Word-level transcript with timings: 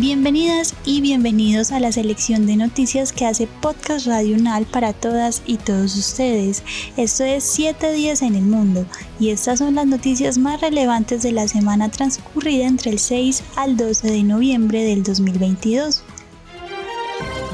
Bienvenidas 0.00 0.76
y 0.84 1.00
bienvenidos 1.00 1.72
a 1.72 1.80
la 1.80 1.90
selección 1.90 2.46
de 2.46 2.54
noticias 2.54 3.12
que 3.12 3.26
hace 3.26 3.48
Podcast 3.48 4.06
Radio 4.06 4.36
Unal 4.36 4.64
para 4.64 4.92
todas 4.92 5.42
y 5.44 5.56
todos 5.56 5.96
ustedes. 5.96 6.62
Esto 6.96 7.24
es 7.24 7.42
7 7.42 7.92
días 7.94 8.22
en 8.22 8.36
el 8.36 8.44
mundo 8.44 8.86
y 9.18 9.30
estas 9.30 9.58
son 9.58 9.74
las 9.74 9.88
noticias 9.88 10.38
más 10.38 10.60
relevantes 10.60 11.24
de 11.24 11.32
la 11.32 11.48
semana 11.48 11.88
transcurrida 11.88 12.68
entre 12.68 12.92
el 12.92 13.00
6 13.00 13.42
al 13.56 13.76
12 13.76 14.08
de 14.08 14.22
noviembre 14.22 14.84
del 14.84 15.02
2022 15.02 16.04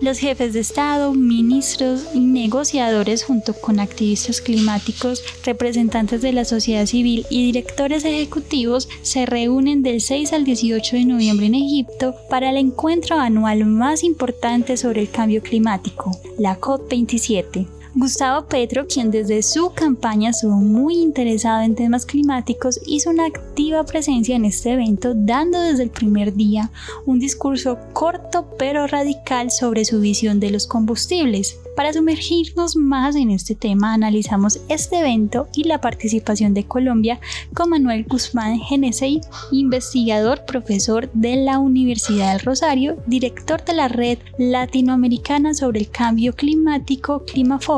Los 0.00 0.18
jefes 0.18 0.54
de 0.54 0.60
Estado, 0.60 1.12
ministros 1.12 2.06
y 2.14 2.20
negociadores 2.20 3.22
junto 3.22 3.52
con 3.52 3.80
activistas 3.80 4.40
climáticos, 4.40 5.22
representantes 5.44 6.22
de 6.22 6.32
la 6.32 6.46
sociedad 6.46 6.86
civil 6.86 7.26
y 7.28 7.44
directores 7.44 8.06
ejecutivos 8.06 8.88
se 9.02 9.26
reúnen 9.26 9.82
del 9.82 10.00
6 10.00 10.32
al 10.32 10.44
18 10.44 10.96
de 10.96 11.04
noviembre 11.04 11.46
en 11.46 11.54
Egipto 11.54 12.14
para 12.30 12.48
el 12.48 12.56
encuentro 12.56 13.18
anual 13.18 13.66
más 13.66 14.02
importante 14.02 14.78
sobre 14.78 15.02
el 15.02 15.10
cambio 15.10 15.42
climático, 15.42 16.12
la 16.38 16.58
COP27. 16.58 17.79
Gustavo 17.94 18.46
Petro, 18.46 18.86
quien 18.86 19.10
desde 19.10 19.42
su 19.42 19.70
campaña 19.70 20.30
estuvo 20.30 20.56
muy 20.56 20.96
interesado 20.98 21.62
en 21.62 21.74
temas 21.74 22.06
climáticos, 22.06 22.80
hizo 22.86 23.10
una 23.10 23.26
activa 23.26 23.82
presencia 23.84 24.36
en 24.36 24.44
este 24.44 24.72
evento, 24.72 25.12
dando 25.14 25.60
desde 25.60 25.82
el 25.82 25.90
primer 25.90 26.34
día 26.34 26.70
un 27.04 27.18
discurso 27.18 27.78
corto 27.92 28.46
pero 28.58 28.86
radical 28.86 29.50
sobre 29.50 29.84
su 29.84 30.00
visión 30.00 30.38
de 30.38 30.50
los 30.50 30.68
combustibles. 30.68 31.58
Para 31.76 31.92
sumergirnos 31.92 32.76
más 32.76 33.16
en 33.16 33.30
este 33.30 33.54
tema, 33.54 33.94
analizamos 33.94 34.60
este 34.68 35.00
evento 35.00 35.48
y 35.54 35.64
la 35.64 35.80
participación 35.80 36.52
de 36.52 36.64
Colombia 36.64 37.20
con 37.54 37.70
Manuel 37.70 38.04
Guzmán 38.04 38.58
Genesey, 38.58 39.20
investigador, 39.50 40.44
profesor 40.44 41.10
de 41.12 41.36
la 41.36 41.58
Universidad 41.58 42.32
del 42.32 42.40
Rosario, 42.40 42.98
director 43.06 43.64
de 43.64 43.74
la 43.74 43.88
Red 43.88 44.18
Latinoamericana 44.38 45.54
sobre 45.54 45.80
el 45.80 45.90
Cambio 45.90 46.34
Climático 46.34 47.24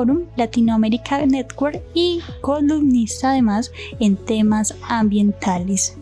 Climaforum, 0.03 0.27
Latinoamerica 0.37 1.25
Network 1.27 1.81
y 1.95 2.21
columnista 2.41 3.31
además 3.31 3.73
en 4.01 4.17
temas 4.17 4.79
ambientales. 4.89 5.99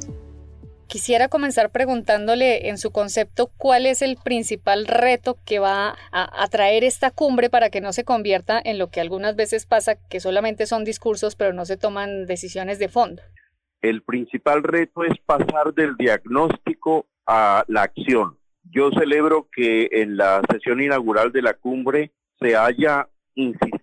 Quisiera 0.87 1.29
comenzar 1.29 1.71
preguntándole 1.71 2.69
en 2.69 2.77
su 2.77 2.91
concepto 2.91 3.53
cuál 3.57 3.87
es 3.87 4.03
el 4.03 4.17
principal 4.17 4.87
reto 4.87 5.39
que 5.45 5.61
va 5.61 5.95
a, 6.11 6.49
traer 6.49 6.83
esta 6.83 7.13
cumbre 7.13 7.49
para 7.49 7.71
que 7.71 7.81
no 7.81 7.93
se 7.93 8.05
convierta 8.05 8.61
en 8.65 8.79
lo 8.79 8.91
que 8.91 9.01
algunas 9.01 9.37
veces 9.37 9.67
pasa, 9.67 9.95
que 10.09 10.19
solamente 10.19 10.67
son 10.67 10.85
discursos 10.85 11.37
pero 11.37 11.53
no 11.53 11.65
se 11.65 11.77
toman 11.77 12.27
decisiones 12.27 12.81
de 12.81 12.89
fondo. 12.89 13.23
El 13.83 14.03
principal 14.03 14.65
reto 14.65 15.05
es 15.05 15.17
pasar 15.25 15.73
del 15.75 15.97
diagnóstico 15.97 17.07
a 17.25 17.65
la 17.69 17.83
acción. 17.83 18.37
Yo 18.65 18.91
celebro 18.91 19.49
que 19.55 19.89
en 19.93 20.17
la 20.17 20.43
sesión 20.51 20.81
inaugural 20.81 21.31
de 21.31 21.43
la 21.43 21.55
cumbre 21.55 22.11
se 22.41 22.57
haya 22.57 23.09
insistido 23.37 23.80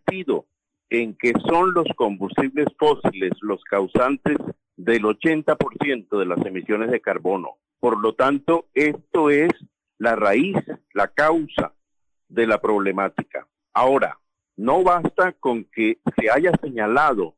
en 0.89 1.15
que 1.15 1.33
son 1.47 1.73
los 1.73 1.87
combustibles 1.95 2.67
fósiles 2.79 3.31
los 3.41 3.61
causantes 3.63 4.37
del 4.77 5.03
80% 5.03 6.17
de 6.17 6.25
las 6.25 6.45
emisiones 6.45 6.91
de 6.91 7.01
carbono. 7.01 7.57
Por 7.79 7.99
lo 7.99 8.13
tanto, 8.13 8.67
esto 8.73 9.29
es 9.29 9.51
la 9.97 10.15
raíz, 10.15 10.55
la 10.93 11.09
causa 11.09 11.73
de 12.29 12.47
la 12.47 12.59
problemática. 12.61 13.47
Ahora, 13.73 14.19
no 14.55 14.83
basta 14.83 15.33
con 15.33 15.65
que 15.65 15.99
se 16.17 16.29
haya 16.31 16.51
señalado 16.61 17.35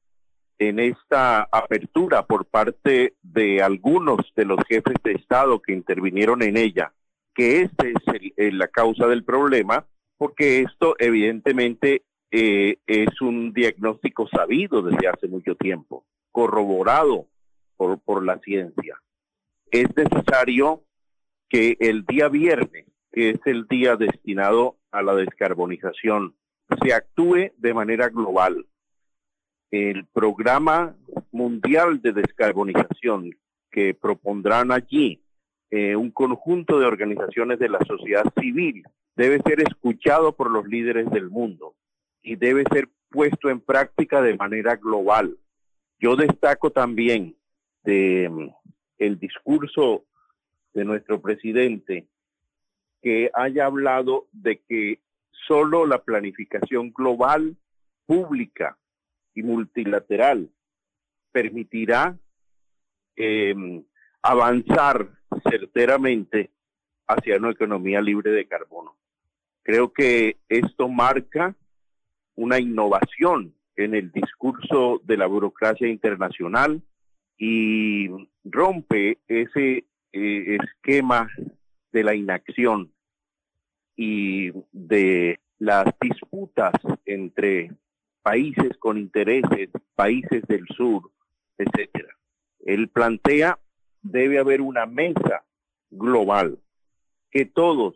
en 0.60 0.80
esta 0.80 1.44
apertura 1.44 2.26
por 2.26 2.46
parte 2.46 3.16
de 3.22 3.62
algunos 3.62 4.18
de 4.36 4.46
los 4.46 4.60
jefes 4.68 4.96
de 5.04 5.14
Estado 5.14 5.62
que 5.62 5.74
intervinieron 5.74 6.44
en 6.44 6.58
ella, 6.58 6.94
que 7.34 7.62
esta 7.62 7.86
es 7.88 8.54
la 8.54 8.68
causa 8.68 9.08
del 9.08 9.24
problema, 9.24 9.86
porque 10.18 10.62
esto 10.62 10.96
evidentemente 11.00 12.04
eh, 12.32 12.78
es 12.86 13.22
un 13.22 13.54
diagnóstico 13.54 14.28
sabido 14.28 14.82
desde 14.82 15.08
hace 15.08 15.28
mucho 15.28 15.56
tiempo 15.56 16.06
corroborado 16.32 17.28
por, 17.76 18.00
por 18.00 18.24
la 18.24 18.40
ciencia. 18.40 19.02
Es 19.72 19.88
necesario 19.96 20.84
que 21.50 21.78
el 21.80 22.06
día 22.06 22.30
viernes, 22.30 22.86
que 23.12 23.32
es 23.32 23.40
el 23.46 23.68
día 23.68 23.96
destinado 23.96 24.78
a 24.92 25.02
la 25.02 25.16
descarbonización, 25.16 26.36
se 26.82 26.94
actúe 26.94 27.52
de 27.58 27.74
manera 27.74 28.10
global. 28.10 28.66
El 29.72 30.06
programa 30.08 30.96
mundial 31.32 32.02
de 32.02 32.14
descarbonización 32.14 33.32
que 33.72 33.94
propondrán 33.94 34.72
allí 34.72 35.22
eh, 35.72 35.96
un 35.96 36.10
conjunto 36.10 36.80
de 36.80 36.88
organizaciones 36.88 37.60
de 37.60 37.70
la 37.70 37.80
sociedad 37.86 38.26
civil 38.40 38.84
debe 39.16 39.40
ser 39.46 39.62
escuchado 39.62 40.36
por 40.36 40.50
los 40.50 40.68
líderes 40.68 41.10
del 41.12 41.30
mundo 41.30 41.76
y 42.22 42.36
debe 42.36 42.64
ser 42.72 42.90
puesto 43.10 43.50
en 43.50 43.60
práctica 43.60 44.22
de 44.22 44.36
manera 44.36 44.76
global. 44.76 45.38
Yo 46.00 46.16
destaco 46.16 46.72
también 46.72 47.36
de 47.84 48.30
mm, 48.30 48.50
el 49.00 49.20
discurso 49.20 50.06
de 50.74 50.86
nuestro 50.86 51.22
presidente 51.22 52.08
que 53.02 53.32
haya 53.34 53.66
hablado 53.66 54.28
de 54.32 54.60
que 54.60 55.00
solo 55.48 55.86
la 55.86 56.04
planificación 56.04 56.92
global, 56.92 57.56
pública 58.06 58.78
y 59.34 59.44
multilateral 59.44 60.50
permitirá 61.32 62.18
em, 63.16 63.84
avanzar 64.22 65.10
certeramente 65.50 66.52
hacia 67.08 67.38
una 67.38 67.52
economía 67.52 68.02
libre 68.02 68.32
de 68.32 68.48
carbono. 68.48 68.96
Creo 69.64 69.94
que 69.94 70.38
esto 70.50 70.90
marca 70.90 71.56
una 72.40 72.58
innovación 72.58 73.54
en 73.76 73.94
el 73.94 74.14
discurso 74.14 75.02
de 75.04 75.18
la 75.18 75.28
burocracia 75.28 75.90
internacional 75.90 76.82
y 77.38 78.08
rompe 78.46 79.18
ese 79.28 79.84
eh, 80.14 80.58
esquema 80.62 81.30
de 81.92 82.04
la 82.04 82.16
inacción 82.16 82.94
y 83.98 84.52
de 84.72 85.42
las 85.58 85.94
disputas 86.00 86.72
entre 87.06 87.74
países 88.22 88.78
con 88.80 88.98
intereses, 88.98 89.70
países 89.96 90.42
del 90.48 90.66
sur, 90.78 91.12
etcétera. 91.58 92.16
Él 92.66 92.88
plantea 92.88 93.60
debe 94.02 94.40
haber 94.40 94.62
una 94.62 94.86
mesa 94.86 95.44
global 95.90 96.58
que 97.32 97.46
todos 97.46 97.96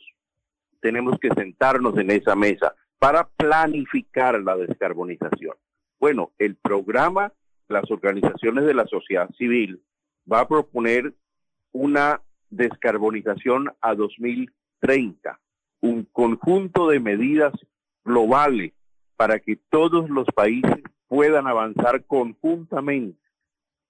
tenemos 0.82 1.18
que 1.22 1.30
sentarnos 1.30 1.98
en 1.98 2.12
esa 2.12 2.36
mesa 2.36 2.76
para 3.04 3.28
planificar 3.28 4.42
la 4.42 4.56
descarbonización. 4.56 5.58
Bueno, 6.00 6.32
el 6.38 6.56
programa, 6.56 7.34
las 7.68 7.92
organizaciones 7.92 8.64
de 8.64 8.74
la 8.74 8.88
sociedad 8.88 9.30
civil, 9.38 9.84
va 10.32 10.40
a 10.40 10.48
proponer 10.48 11.14
una 11.74 12.22
descarbonización 12.50 13.74
a 13.82 13.94
2030 13.94 15.38
un 15.82 16.06
conjunto 16.14 16.88
de 16.88 17.02
medidas 17.02 17.52
globales 18.06 18.72
para 19.18 19.40
que 19.40 19.58
todos 19.58 20.10
los 20.10 20.28
países 20.34 20.82
puedan 21.10 21.46
avanzar 21.46 22.06
conjuntamente 22.06 23.20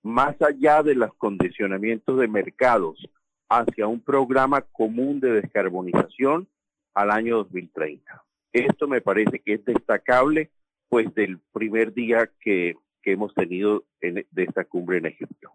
más 0.01 0.41
allá 0.41 0.81
de 0.81 0.95
los 0.95 1.13
condicionamientos 1.13 2.17
de 2.17 2.27
mercados 2.27 2.97
hacia 3.47 3.85
un 3.85 4.01
programa 4.01 4.61
común 4.61 5.19
de 5.19 5.33
descarbonización 5.33 6.47
al 6.95 7.11
año 7.11 7.37
2030. 7.37 8.23
Esto 8.53 8.87
me 8.87 9.01
parece 9.01 9.39
que 9.39 9.55
es 9.55 9.65
destacable 9.65 10.51
pues 10.87 11.13
del 11.15 11.39
primer 11.51 11.93
día 11.93 12.29
que, 12.39 12.75
hemos 13.05 13.33
tenido 13.33 13.83
de 13.99 14.25
esta 14.35 14.63
cumbre 14.63 14.99
en 14.99 15.07
Egipto. 15.07 15.51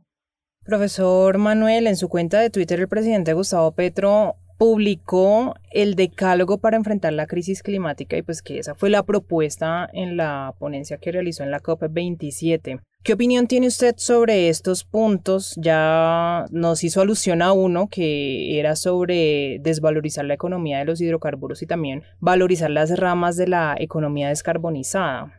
Profesor 0.65 1.39
Manuel, 1.39 1.87
en 1.87 1.97
su 1.97 2.11
cuenta 2.11 2.41
de 2.41 2.51
Twitter 2.51 2.79
el 2.79 2.89
presidente 2.89 3.33
Gustavo 3.33 3.73
Petro 3.75 4.35
publicó 4.59 5.55
el 5.71 5.95
decálogo 5.95 6.59
para 6.59 6.77
enfrentar 6.77 7.13
la 7.13 7.27
crisis 7.27 7.63
climática 7.63 8.17
y 8.17 8.23
pues 8.23 8.43
que 8.43 8.59
esa 8.59 8.75
fue 8.75 8.91
la 8.91 9.05
propuesta 9.05 9.89
en 9.93 10.17
la 10.17 10.55
ponencia 10.59 10.99
que 10.99 11.13
realizó 11.13 11.45
en 11.45 11.53
la 11.53 11.61
COP27. 11.61 12.81
¿Qué 13.05 13.13
opinión 13.13 13.47
tiene 13.47 13.69
usted 13.69 13.95
sobre 13.97 14.49
estos 14.49 14.85
puntos? 14.85 15.55
Ya 15.57 16.45
nos 16.51 16.83
hizo 16.83 17.01
alusión 17.01 17.41
a 17.41 17.53
uno 17.53 17.89
que 17.89 18.59
era 18.59 18.75
sobre 18.75 19.59
desvalorizar 19.61 20.25
la 20.25 20.35
economía 20.35 20.79
de 20.79 20.85
los 20.85 21.01
hidrocarburos 21.01 21.63
y 21.63 21.67
también 21.67 22.03
valorizar 22.19 22.71
las 22.71 22.99
ramas 22.99 23.37
de 23.37 23.47
la 23.47 23.77
economía 23.79 24.29
descarbonizada. 24.29 25.33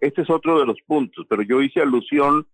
Este 0.00 0.22
es 0.22 0.30
otro 0.30 0.58
de 0.58 0.66
los 0.66 0.78
puntos, 0.86 1.26
pero 1.28 1.42
yo 1.42 1.60
hice 1.60 1.80
alusión 1.80 2.46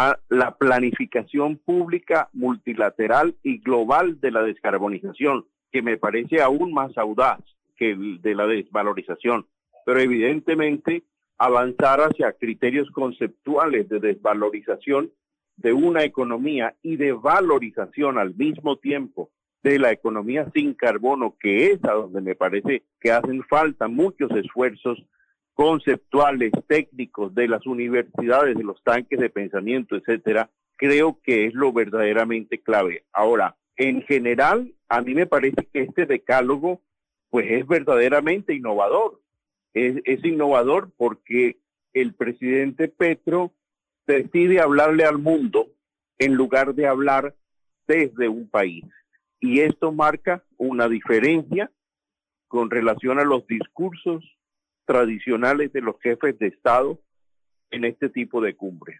a 0.00 0.16
la 0.28 0.56
planificación 0.56 1.56
pública 1.56 2.28
multilateral 2.32 3.34
y 3.42 3.58
global 3.58 4.20
de 4.20 4.30
la 4.30 4.44
descarbonización, 4.44 5.44
que 5.72 5.82
me 5.82 5.96
parece 5.96 6.40
aún 6.40 6.72
más 6.72 6.96
audaz 6.96 7.40
que 7.76 7.90
el 7.90 8.22
de 8.22 8.36
la 8.36 8.46
desvalorización. 8.46 9.48
Pero 9.84 9.98
evidentemente 9.98 11.02
avanzar 11.36 11.98
hacia 12.00 12.32
criterios 12.34 12.88
conceptuales 12.92 13.88
de 13.88 13.98
desvalorización 13.98 15.10
de 15.56 15.72
una 15.72 16.04
economía 16.04 16.76
y 16.80 16.94
de 16.94 17.10
valorización 17.10 18.18
al 18.18 18.36
mismo 18.36 18.76
tiempo 18.76 19.30
de 19.64 19.80
la 19.80 19.90
economía 19.90 20.48
sin 20.54 20.74
carbono, 20.74 21.34
que 21.40 21.72
es 21.72 21.84
a 21.84 21.94
donde 21.94 22.20
me 22.20 22.36
parece 22.36 22.84
que 23.00 23.10
hacen 23.10 23.42
falta 23.42 23.88
muchos 23.88 24.30
esfuerzos 24.30 25.04
conceptuales, 25.58 26.52
técnicos 26.68 27.34
de 27.34 27.48
las 27.48 27.66
universidades, 27.66 28.56
de 28.56 28.62
los 28.62 28.80
tanques 28.84 29.18
de 29.18 29.28
pensamiento, 29.28 29.96
etcétera, 29.96 30.48
creo 30.76 31.18
que 31.20 31.46
es 31.46 31.54
lo 31.54 31.72
verdaderamente 31.72 32.60
clave. 32.60 33.06
Ahora, 33.12 33.56
en 33.76 34.02
general, 34.02 34.72
a 34.88 35.02
mí 35.02 35.14
me 35.14 35.26
parece 35.26 35.66
que 35.72 35.80
este 35.80 36.06
decálogo, 36.06 36.80
pues 37.28 37.50
es 37.50 37.66
verdaderamente 37.66 38.54
innovador. 38.54 39.20
Es, 39.74 39.96
es 40.04 40.24
innovador 40.24 40.92
porque 40.96 41.58
el 41.92 42.14
presidente 42.14 42.86
Petro 42.86 43.52
decide 44.06 44.60
hablarle 44.60 45.06
al 45.06 45.18
mundo 45.18 45.72
en 46.18 46.34
lugar 46.34 46.76
de 46.76 46.86
hablar 46.86 47.34
desde 47.88 48.28
un 48.28 48.48
país. 48.48 48.84
Y 49.40 49.58
esto 49.58 49.90
marca 49.90 50.44
una 50.56 50.88
diferencia 50.88 51.68
con 52.46 52.70
relación 52.70 53.18
a 53.18 53.24
los 53.24 53.44
discursos 53.48 54.37
tradicionales 54.88 55.70
de 55.74 55.82
los 55.82 56.00
jefes 56.00 56.38
de 56.38 56.46
Estado 56.46 56.98
en 57.70 57.84
este 57.84 58.08
tipo 58.08 58.40
de 58.40 58.56
cumbres. 58.56 58.98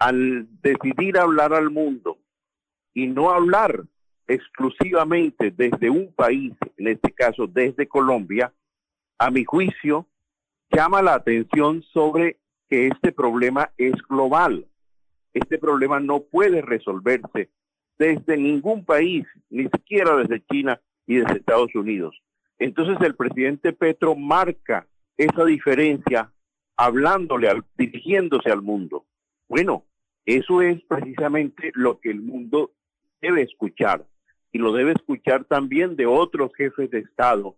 Al 0.00 0.48
decidir 0.60 1.16
hablar 1.16 1.54
al 1.54 1.70
mundo 1.70 2.18
y 2.92 3.06
no 3.06 3.30
hablar 3.30 3.84
exclusivamente 4.26 5.52
desde 5.52 5.90
un 5.90 6.12
país, 6.12 6.52
en 6.76 6.88
este 6.88 7.12
caso 7.12 7.46
desde 7.46 7.86
Colombia, 7.86 8.52
a 9.16 9.30
mi 9.30 9.44
juicio, 9.44 10.08
llama 10.72 11.00
la 11.02 11.14
atención 11.14 11.84
sobre 11.92 12.40
que 12.68 12.88
este 12.88 13.12
problema 13.12 13.70
es 13.78 13.92
global. 14.08 14.66
Este 15.34 15.56
problema 15.56 16.00
no 16.00 16.24
puede 16.24 16.62
resolverse 16.62 17.48
desde 17.96 18.36
ningún 18.36 18.84
país, 18.84 19.24
ni 19.50 19.68
siquiera 19.68 20.16
desde 20.16 20.44
China 20.46 20.80
y 21.06 21.18
desde 21.18 21.38
Estados 21.38 21.72
Unidos. 21.76 22.20
Entonces 22.58 22.96
el 23.06 23.14
presidente 23.14 23.72
Petro 23.72 24.16
marca 24.16 24.88
esa 25.16 25.44
diferencia 25.44 26.32
hablándole, 26.76 27.48
al, 27.48 27.64
dirigiéndose 27.76 28.50
al 28.50 28.62
mundo. 28.62 29.06
Bueno, 29.48 29.84
eso 30.24 30.62
es 30.62 30.82
precisamente 30.84 31.70
lo 31.74 32.00
que 32.00 32.10
el 32.10 32.20
mundo 32.20 32.72
debe 33.20 33.42
escuchar 33.42 34.06
y 34.52 34.58
lo 34.58 34.72
debe 34.72 34.92
escuchar 34.92 35.44
también 35.44 35.96
de 35.96 36.06
otros 36.06 36.52
jefes 36.56 36.90
de 36.90 37.00
Estado 37.00 37.56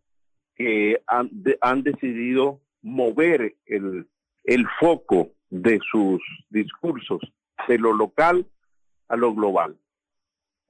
que 0.55 1.03
han, 1.07 1.31
han 1.61 1.83
decidido 1.83 2.61
mover 2.83 3.57
el, 3.67 4.07
el 4.45 4.67
foco 4.79 5.31
de 5.51 5.81
sus 5.91 6.21
discursos 6.51 7.21
de 7.67 7.79
lo 7.79 7.93
local 7.93 8.47
a 9.09 9.17
lo 9.17 9.35
global. 9.35 9.77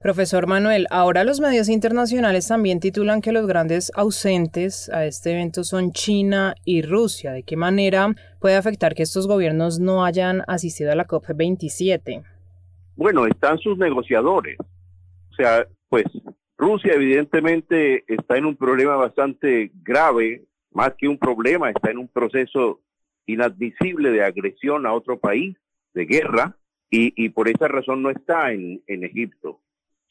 Profesor 0.05 0.45
Manuel, 0.45 0.85
ahora 0.91 1.23
los 1.23 1.41
medios 1.41 1.67
internacionales 1.67 2.47
también 2.47 2.79
titulan 2.79 3.21
que 3.21 3.31
los 3.31 3.47
grandes 3.47 3.91
ausentes 3.95 4.87
a 4.89 5.03
este 5.03 5.31
evento 5.31 5.63
son 5.63 5.93
China 5.93 6.53
y 6.63 6.83
Rusia. 6.83 7.31
¿De 7.31 7.41
qué 7.41 7.57
manera 7.57 8.13
puede 8.39 8.55
afectar 8.55 8.93
que 8.93 9.01
estos 9.01 9.27
gobiernos 9.27 9.79
no 9.79 10.05
hayan 10.05 10.43
asistido 10.47 10.91
a 10.91 10.95
la 10.95 11.07
COP27? 11.07 12.23
Bueno, 12.95 13.25
están 13.25 13.57
sus 13.57 13.79
negociadores. 13.79 14.59
O 14.59 15.33
sea, 15.37 15.65
pues 15.89 16.05
Rusia 16.55 16.93
evidentemente 16.93 18.03
está 18.07 18.37
en 18.37 18.45
un 18.45 18.55
problema 18.55 18.97
bastante 18.97 19.71
grave, 19.81 20.45
más 20.69 20.93
que 20.99 21.07
un 21.07 21.17
problema, 21.17 21.71
está 21.71 21.89
en 21.89 21.97
un 21.97 22.09
proceso 22.09 22.79
inadmisible 23.25 24.11
de 24.11 24.23
agresión 24.23 24.85
a 24.85 24.93
otro 24.93 25.17
país, 25.17 25.57
de 25.95 26.05
guerra, 26.05 26.55
y, 26.91 27.27
por 27.29 27.49
esa 27.49 27.67
razón 27.67 28.03
no 28.03 28.11
está 28.11 28.53
en 28.53 28.83
Egipto. 28.85 29.61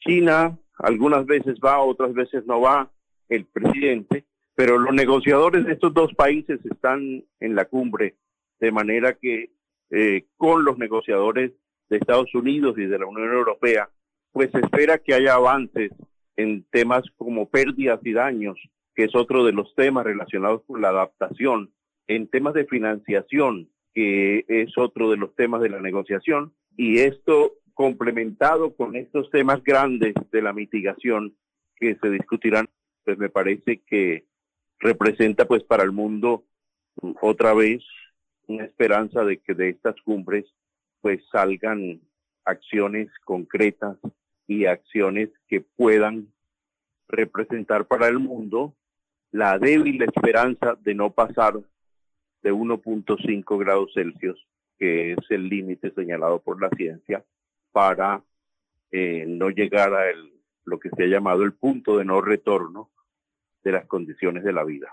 China 0.05 0.57
algunas 0.77 1.25
veces 1.25 1.59
va, 1.63 1.79
otras 1.79 2.13
veces 2.13 2.45
no 2.45 2.61
va 2.61 2.91
el 3.29 3.45
presidente, 3.45 4.25
pero 4.53 4.77
los 4.77 4.93
negociadores 4.93 5.65
de 5.65 5.73
estos 5.73 5.93
dos 5.93 6.13
países 6.13 6.59
están 6.65 7.23
en 7.39 7.55
la 7.55 7.65
cumbre, 7.65 8.15
de 8.59 8.71
manera 8.71 9.13
que 9.13 9.51
eh, 9.91 10.25
con 10.37 10.63
los 10.65 10.77
negociadores 10.77 11.51
de 11.89 11.97
Estados 11.97 12.33
Unidos 12.33 12.77
y 12.77 12.85
de 12.85 12.99
la 12.99 13.05
Unión 13.05 13.31
Europea, 13.31 13.89
pues 14.31 14.51
se 14.51 14.59
espera 14.59 14.97
que 14.97 15.13
haya 15.13 15.35
avances 15.35 15.91
en 16.35 16.63
temas 16.71 17.03
como 17.17 17.49
pérdidas 17.49 17.99
y 18.03 18.13
daños, 18.13 18.57
que 18.95 19.05
es 19.05 19.15
otro 19.15 19.45
de 19.45 19.53
los 19.53 19.73
temas 19.75 20.05
relacionados 20.05 20.63
con 20.65 20.81
la 20.81 20.89
adaptación, 20.89 21.71
en 22.07 22.27
temas 22.27 22.53
de 22.53 22.65
financiación, 22.65 23.69
que 23.93 24.45
es 24.47 24.77
otro 24.77 25.09
de 25.09 25.17
los 25.17 25.33
temas 25.35 25.61
de 25.61 25.69
la 25.69 25.79
negociación, 25.79 26.53
y 26.75 26.99
esto 26.99 27.53
complementado 27.75 28.73
con 28.75 28.95
estos 28.95 29.29
temas 29.29 29.63
grandes 29.63 30.15
de 30.31 30.41
la 30.41 30.53
mitigación 30.53 31.35
que 31.75 31.95
se 32.01 32.09
discutirán, 32.09 32.67
pues 33.03 33.17
me 33.19 33.29
parece 33.29 33.81
que 33.85 34.25
representa 34.79 35.45
pues 35.45 35.63
para 35.63 35.83
el 35.83 35.91
mundo 35.91 36.45
otra 37.21 37.53
vez 37.53 37.83
una 38.47 38.65
esperanza 38.65 39.23
de 39.23 39.37
que 39.37 39.53
de 39.53 39.69
estas 39.69 39.95
cumbres 40.01 40.45
pues 41.01 41.21
salgan 41.31 42.01
acciones 42.45 43.09
concretas 43.25 43.97
y 44.47 44.65
acciones 44.65 45.29
que 45.47 45.61
puedan 45.61 46.29
representar 47.07 47.85
para 47.85 48.07
el 48.07 48.19
mundo 48.19 48.73
la 49.31 49.59
débil 49.59 50.01
esperanza 50.01 50.77
de 50.81 50.95
no 50.95 51.11
pasar 51.11 51.59
de 52.41 52.53
1.5 52.53 53.59
grados 53.59 53.91
Celsius, 53.93 54.47
que 54.77 55.13
es 55.13 55.17
el 55.29 55.49
límite 55.49 55.91
señalado 55.91 56.39
por 56.39 56.61
la 56.61 56.69
ciencia, 56.69 57.23
para 57.75 58.23
eh, 58.89 59.25
no 59.27 59.49
llegar 59.49 59.93
a 59.93 60.05
lo 60.63 60.79
que 60.79 60.89
se 60.91 61.03
ha 61.03 61.07
llamado 61.07 61.43
el 61.43 61.51
punto 61.51 61.97
de 61.97 62.05
no 62.05 62.21
retorno 62.21 62.89
de 63.65 63.73
las 63.73 63.85
condiciones 63.85 64.45
de 64.45 64.53
la 64.53 64.63
vida. 64.63 64.87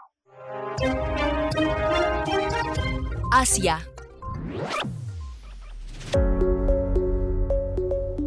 Asia. 3.30 3.78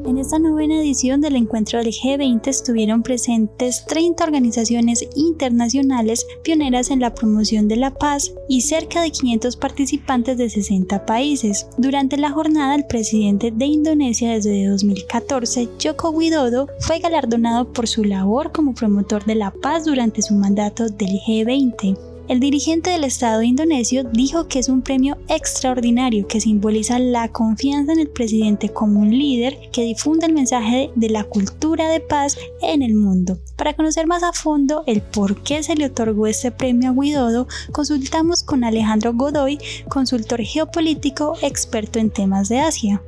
En 0.05 0.19
esta 0.19 0.37
novena 0.37 0.79
edición 0.79 1.19
del 1.19 1.35
encuentro 1.35 1.79
del 1.79 1.91
G20 1.91 2.47
estuvieron 2.47 3.01
presentes 3.01 3.85
30 3.87 4.23
organizaciones 4.23 5.03
internacionales 5.15 6.27
pioneras 6.43 6.91
en 6.91 6.99
la 6.99 7.15
promoción 7.15 7.67
de 7.67 7.77
la 7.77 7.89
paz 7.89 8.31
y 8.47 8.61
cerca 8.61 9.01
de 9.01 9.09
500 9.09 9.57
participantes 9.57 10.37
de 10.37 10.51
60 10.51 11.07
países. 11.07 11.67
Durante 11.79 12.17
la 12.17 12.29
jornada, 12.29 12.75
el 12.75 12.85
presidente 12.85 13.49
de 13.49 13.65
Indonesia 13.65 14.33
desde 14.33 14.67
2014, 14.67 15.69
Joko 15.83 16.11
Widodo, 16.11 16.67
fue 16.81 16.99
galardonado 16.99 17.73
por 17.73 17.87
su 17.87 18.03
labor 18.03 18.51
como 18.51 18.75
promotor 18.75 19.25
de 19.25 19.33
la 19.33 19.49
paz 19.49 19.85
durante 19.85 20.21
su 20.21 20.35
mandato 20.35 20.87
del 20.87 21.19
G20. 21.27 22.14
El 22.27 22.39
dirigente 22.39 22.89
del 22.89 23.03
Estado 23.03 23.43
indonesio 23.43 24.03
dijo 24.03 24.47
que 24.47 24.57
es 24.57 24.67
un 24.67 24.81
premio 24.81 25.15
extraordinario 25.27 26.27
que 26.27 26.41
simboliza 26.41 26.97
la 26.97 27.31
confianza 27.31 27.93
en 27.93 27.99
el 27.99 28.09
presidente 28.09 28.69
como 28.69 29.01
un 29.01 29.11
líder 29.11 29.69
que 29.71 29.83
difunde 29.83 30.25
el 30.25 30.33
mensaje 30.33 30.89
de 30.95 31.09
la 31.11 31.23
cultura 31.23 31.87
de 31.87 31.99
paz 31.99 32.35
en 32.63 32.81
el 32.81 32.95
mundo. 32.95 33.37
Para 33.55 33.75
conocer 33.75 34.07
más 34.07 34.23
a 34.23 34.33
fondo 34.33 34.83
el 34.87 35.03
por 35.03 35.43
qué 35.43 35.61
se 35.61 35.75
le 35.75 35.85
otorgó 35.85 36.25
este 36.25 36.49
premio 36.49 36.89
a 36.89 36.93
Guidodo, 36.93 37.47
consultamos 37.71 38.41
con 38.41 38.63
Alejandro 38.63 39.13
Godoy, 39.13 39.59
consultor 39.87 40.41
geopolítico 40.41 41.35
experto 41.43 41.99
en 41.99 42.09
temas 42.09 42.49
de 42.49 42.57
Asia. 42.57 43.03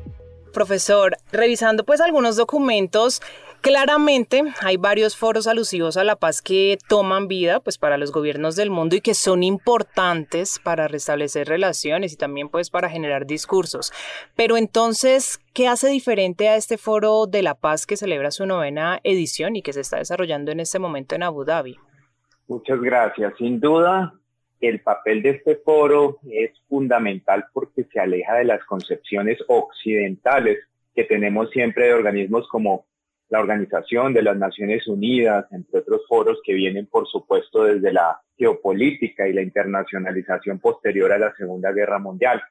Profesor, 0.53 1.17
revisando 1.31 1.85
pues 1.85 2.01
algunos 2.01 2.35
documentos 2.35 3.21
Claramente 3.61 4.43
hay 4.61 4.77
varios 4.77 5.17
foros 5.17 5.47
alusivos 5.47 5.97
a 5.97 6.03
la 6.03 6.15
paz 6.15 6.41
que 6.41 6.77
toman 6.87 7.27
vida 7.27 7.59
pues 7.59 7.77
para 7.77 7.97
los 7.97 8.11
gobiernos 8.11 8.55
del 8.55 8.69
mundo 8.69 8.95
y 8.95 9.01
que 9.01 9.13
son 9.13 9.43
importantes 9.43 10.59
para 10.63 10.87
restablecer 10.87 11.47
relaciones 11.47 12.13
y 12.13 12.17
también 12.17 12.49
pues 12.49 12.69
para 12.69 12.89
generar 12.89 13.25
discursos. 13.25 13.91
Pero 14.35 14.57
entonces, 14.57 15.39
¿qué 15.53 15.67
hace 15.67 15.89
diferente 15.89 16.47
a 16.47 16.55
este 16.55 16.77
foro 16.77 17.25
de 17.25 17.41
la 17.41 17.55
paz 17.55 17.85
que 17.85 17.97
celebra 17.97 18.31
su 18.31 18.45
novena 18.45 18.99
edición 19.03 19.55
y 19.55 19.61
que 19.61 19.73
se 19.73 19.81
está 19.81 19.97
desarrollando 19.97 20.51
en 20.51 20.59
este 20.59 20.79
momento 20.79 21.15
en 21.15 21.23
Abu 21.23 21.43
Dhabi? 21.43 21.77
Muchas 22.47 22.79
gracias. 22.79 23.33
Sin 23.37 23.59
duda, 23.59 24.13
el 24.61 24.79
papel 24.81 25.21
de 25.21 25.31
este 25.31 25.57
foro 25.57 26.19
es 26.31 26.51
fundamental 26.69 27.45
porque 27.53 27.83
se 27.91 27.99
aleja 27.99 28.35
de 28.35 28.45
las 28.45 28.63
concepciones 28.65 29.37
occidentales 29.47 30.57
que 30.95 31.03
tenemos 31.03 31.49
siempre 31.51 31.87
de 31.87 31.93
organismos 31.93 32.47
como 32.47 32.85
la 33.29 33.39
Organización 33.39 34.13
de 34.13 34.21
las 34.21 34.37
Naciones 34.37 34.87
Unidas, 34.87 35.45
entre 35.51 35.79
otros 35.79 36.01
foros 36.07 36.39
que 36.45 36.53
vienen, 36.53 36.85
por 36.87 37.07
supuesto, 37.07 37.63
desde 37.63 37.91
la 37.91 38.21
geopolítica 38.37 39.27
y 39.27 39.33
la 39.33 39.41
internacionalización 39.41 40.59
posterior 40.59 41.11
a 41.11 41.17
la 41.17 41.33
Segunda 41.35 41.71
Guerra 41.71 41.99
Mundial. 41.99 42.41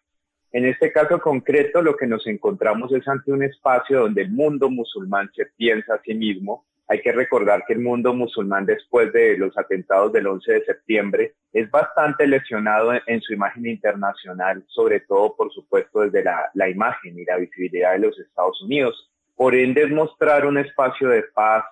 En 0.53 0.65
este 0.65 0.93
caso 0.93 1.21
concreto, 1.21 1.83
lo 1.83 1.97
que 1.97 2.07
nos 2.07 2.27
encontramos 2.27 2.93
es 2.93 3.07
ante 3.09 3.33
un 3.33 3.43
espacio 3.43 4.01
donde 4.01 4.23
el 4.23 4.31
mundo 4.31 4.71
musulmán 4.71 5.31
se 5.35 5.47
piensa 5.57 5.95
a 5.95 6.03
sí 6.03 6.15
mismo. 6.15 6.65
Hay 6.89 7.01
que 7.01 7.13
recordar 7.13 7.65
que 7.67 7.73
el 7.73 7.81
mundo 7.81 8.15
musulmán 8.15 8.65
después 8.65 9.13
de 9.13 9.37
los 9.37 9.57
atentados 9.59 10.13
del 10.13 10.27
11 10.27 10.53
de 10.53 10.65
septiembre 10.65 11.35
es 11.53 11.71
bastante 11.71 12.27
lesionado 12.27 12.93
en, 13.07 13.21
su 13.23 13.33
imagen 13.33 13.67
internacional, 13.67 14.65
sobre 14.69 15.01
todo, 15.01 15.35
por 15.35 15.53
supuesto, 15.53 16.01
desde 16.03 16.23
la, 16.23 16.49
la 16.55 16.69
imagen 16.69 17.19
y 17.19 17.25
la 17.25 17.39
visibilidad 17.39 17.93
de 17.93 18.01
los 18.01 18.19
Estados 18.19 18.63
Unidos. 18.63 19.11
Por 19.37 19.55
ende, 19.55 19.83
es 19.83 19.91
mostrar 19.91 20.47
un 20.47 20.59
espacio 20.59 21.09
de 21.11 21.23
paz, 21.23 21.65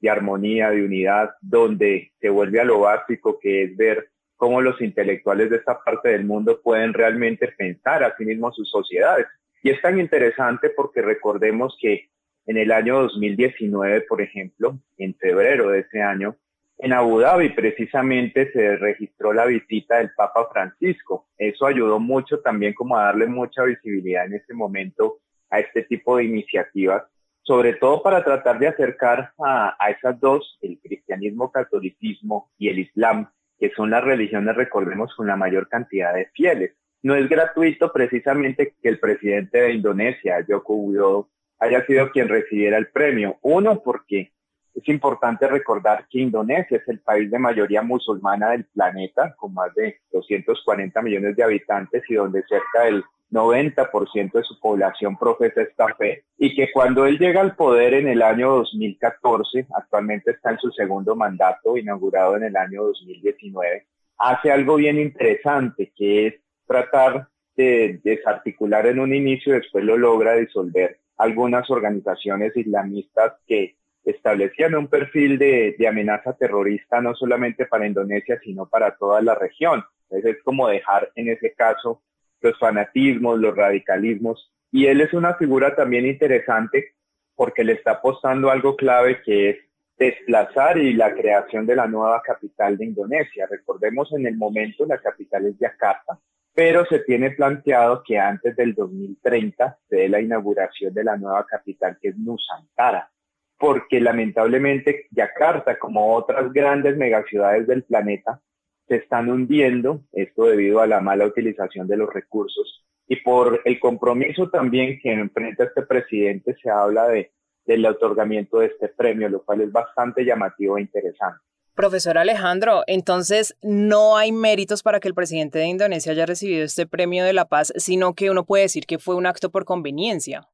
de 0.00 0.10
armonía, 0.10 0.70
de 0.70 0.84
unidad, 0.84 1.30
donde 1.40 2.12
se 2.20 2.28
vuelve 2.28 2.60
a 2.60 2.64
lo 2.64 2.80
básico, 2.80 3.38
que 3.40 3.62
es 3.62 3.76
ver 3.76 4.10
cómo 4.36 4.60
los 4.60 4.80
intelectuales 4.80 5.48
de 5.48 5.56
esta 5.56 5.82
parte 5.82 6.10
del 6.10 6.24
mundo 6.24 6.60
pueden 6.60 6.92
realmente 6.92 7.48
pensar 7.56 8.02
a 8.02 8.16
sí 8.16 8.24
mismos 8.24 8.56
sus 8.56 8.68
sociedades. 8.68 9.26
Y 9.62 9.70
es 9.70 9.80
tan 9.80 9.98
interesante 9.98 10.70
porque 10.70 11.00
recordemos 11.00 11.78
que 11.80 12.10
en 12.46 12.58
el 12.58 12.72
año 12.72 13.00
2019, 13.02 14.02
por 14.02 14.20
ejemplo, 14.20 14.78
en 14.98 15.14
febrero 15.14 15.70
de 15.70 15.80
ese 15.80 16.02
año, 16.02 16.36
en 16.78 16.92
Abu 16.92 17.20
Dhabi 17.20 17.50
precisamente 17.50 18.50
se 18.52 18.76
registró 18.76 19.32
la 19.32 19.46
visita 19.46 19.98
del 19.98 20.10
Papa 20.14 20.48
Francisco. 20.52 21.28
Eso 21.38 21.66
ayudó 21.66 22.00
mucho 22.00 22.40
también 22.40 22.74
como 22.74 22.98
a 22.98 23.04
darle 23.04 23.26
mucha 23.26 23.62
visibilidad 23.62 24.26
en 24.26 24.34
ese 24.34 24.52
momento 24.52 25.20
a 25.54 25.60
este 25.60 25.82
tipo 25.84 26.16
de 26.16 26.24
iniciativas, 26.24 27.04
sobre 27.42 27.74
todo 27.74 28.02
para 28.02 28.24
tratar 28.24 28.58
de 28.58 28.68
acercar 28.68 29.32
a, 29.38 29.76
esas 29.90 30.18
dos, 30.18 30.58
el 30.62 30.80
cristianismo, 30.80 31.52
catolicismo 31.52 32.50
y 32.58 32.68
el 32.68 32.80
islam, 32.80 33.30
que 33.58 33.70
son 33.70 33.90
las 33.90 34.02
religiones, 34.02 34.56
recordemos, 34.56 35.14
con 35.14 35.28
la 35.28 35.36
mayor 35.36 35.68
cantidad 35.68 36.12
de 36.12 36.26
fieles. 36.34 36.72
No 37.02 37.14
es 37.14 37.28
gratuito 37.28 37.92
precisamente 37.92 38.74
que 38.82 38.88
el 38.88 38.98
presidente 38.98 39.58
de 39.60 39.74
Indonesia, 39.74 40.44
Joko 40.48 40.74
Widodo, 40.74 41.28
haya 41.60 41.86
sido 41.86 42.10
quien 42.10 42.28
recibiera 42.28 42.76
el 42.76 42.88
premio. 42.88 43.38
Uno, 43.42 43.80
porque 43.80 44.32
es 44.74 44.88
importante 44.88 45.46
recordar 45.46 46.06
que 46.10 46.18
Indonesia 46.18 46.78
es 46.78 46.88
el 46.88 46.98
país 46.98 47.30
de 47.30 47.38
mayoría 47.38 47.82
musulmana 47.82 48.50
del 48.50 48.64
planeta, 48.64 49.34
con 49.36 49.54
más 49.54 49.72
de 49.74 50.00
240 50.10 51.00
millones 51.02 51.36
de 51.36 51.44
habitantes 51.44 52.02
y 52.08 52.14
donde 52.14 52.42
cerca 52.48 52.84
del 52.86 53.04
90% 53.34 54.32
de 54.32 54.44
su 54.44 54.58
población 54.60 55.18
profesa 55.18 55.62
esta 55.62 55.92
fe 55.96 56.24
y 56.38 56.54
que 56.54 56.70
cuando 56.72 57.04
él 57.04 57.18
llega 57.18 57.40
al 57.40 57.56
poder 57.56 57.94
en 57.94 58.06
el 58.06 58.22
año 58.22 58.56
2014, 58.56 59.66
actualmente 59.74 60.30
está 60.30 60.52
en 60.52 60.58
su 60.58 60.70
segundo 60.70 61.16
mandato, 61.16 61.76
inaugurado 61.76 62.36
en 62.36 62.44
el 62.44 62.56
año 62.56 62.84
2019, 62.84 63.86
hace 64.18 64.52
algo 64.52 64.76
bien 64.76 65.00
interesante 65.00 65.92
que 65.96 66.28
es 66.28 66.34
tratar 66.66 67.28
de 67.56 68.00
desarticular 68.04 68.86
en 68.86 69.00
un 69.00 69.12
inicio 69.12 69.54
después 69.54 69.84
lo 69.84 69.96
logra 69.96 70.34
disolver 70.34 71.00
algunas 71.16 71.68
organizaciones 71.70 72.56
islamistas 72.56 73.34
que 73.46 73.76
establecían 74.04 74.74
un 74.74 74.88
perfil 74.88 75.38
de, 75.38 75.74
de, 75.78 75.88
amenaza 75.88 76.36
terrorista 76.36 77.00
no 77.00 77.14
solamente 77.14 77.66
para 77.66 77.86
Indonesia, 77.86 78.38
sino 78.42 78.66
para 78.66 78.96
toda 78.96 79.22
la 79.22 79.34
región. 79.34 79.84
Entonces 80.10 80.36
es 80.36 80.42
como 80.42 80.68
dejar 80.68 81.10
en 81.14 81.28
ese 81.28 81.54
caso 81.54 82.02
los 82.44 82.58
fanatismos, 82.58 83.40
los 83.40 83.56
radicalismos. 83.56 84.52
Y 84.70 84.86
él 84.86 85.00
es 85.00 85.12
una 85.14 85.34
figura 85.34 85.74
también 85.74 86.06
interesante 86.06 86.94
porque 87.34 87.64
le 87.64 87.72
está 87.72 87.92
apostando 87.92 88.50
algo 88.50 88.76
clave 88.76 89.22
que 89.22 89.50
es 89.50 89.56
desplazar 89.96 90.78
y 90.78 90.92
la 90.92 91.14
creación 91.14 91.66
de 91.66 91.76
la 91.76 91.86
nueva 91.86 92.20
capital 92.22 92.76
de 92.76 92.84
Indonesia. 92.84 93.46
Recordemos 93.50 94.12
en 94.12 94.26
el 94.26 94.36
momento 94.36 94.84
la 94.86 94.98
capital 94.98 95.46
es 95.46 95.58
Yakarta, 95.58 96.18
pero 96.52 96.84
se 96.86 97.00
tiene 97.00 97.30
planteado 97.30 98.02
que 98.04 98.18
antes 98.18 98.54
del 98.56 98.74
2030 98.74 99.78
se 99.88 99.96
dé 99.96 100.08
la 100.08 100.20
inauguración 100.20 100.92
de 100.92 101.04
la 101.04 101.16
nueva 101.16 101.46
capital 101.46 101.96
que 102.00 102.08
es 102.08 102.16
Nusantara, 102.18 103.10
porque 103.58 104.00
lamentablemente 104.00 105.06
Yakarta, 105.10 105.78
como 105.78 106.14
otras 106.14 106.52
grandes 106.52 106.96
megaciudades 106.96 107.66
del 107.66 107.84
planeta, 107.84 108.40
se 108.88 108.96
están 108.96 109.30
hundiendo, 109.30 110.02
esto 110.12 110.44
debido 110.44 110.80
a 110.80 110.86
la 110.86 111.00
mala 111.00 111.26
utilización 111.26 111.86
de 111.86 111.96
los 111.96 112.12
recursos 112.12 112.84
y 113.06 113.16
por 113.16 113.60
el 113.64 113.78
compromiso 113.80 114.48
también 114.48 114.98
que 115.02 115.12
enfrenta 115.12 115.64
este 115.64 115.82
presidente 115.82 116.56
se 116.62 116.70
habla 116.70 117.08
de, 117.08 117.32
del 117.66 117.84
otorgamiento 117.86 118.58
de 118.58 118.66
este 118.66 118.88
premio, 118.88 119.28
lo 119.28 119.42
cual 119.42 119.60
es 119.60 119.72
bastante 119.72 120.24
llamativo 120.24 120.78
e 120.78 120.82
interesante. 120.82 121.40
Profesor 121.74 122.18
Alejandro, 122.18 122.82
entonces 122.86 123.56
no 123.60 124.16
hay 124.16 124.30
méritos 124.30 124.82
para 124.82 125.00
que 125.00 125.08
el 125.08 125.14
presidente 125.14 125.58
de 125.58 125.66
Indonesia 125.66 126.12
haya 126.12 126.24
recibido 126.24 126.64
este 126.64 126.86
premio 126.86 127.24
de 127.24 127.32
la 127.32 127.46
paz, 127.46 127.72
sino 127.76 128.14
que 128.14 128.30
uno 128.30 128.44
puede 128.44 128.62
decir 128.62 128.86
que 128.86 129.00
fue 129.00 129.16
un 129.16 129.26
acto 129.26 129.50
por 129.50 129.64
conveniencia. 129.64 130.46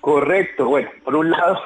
Correcto, 0.00 0.66
bueno, 0.66 0.90
por 1.04 1.14
un 1.14 1.30
lado 1.30 1.58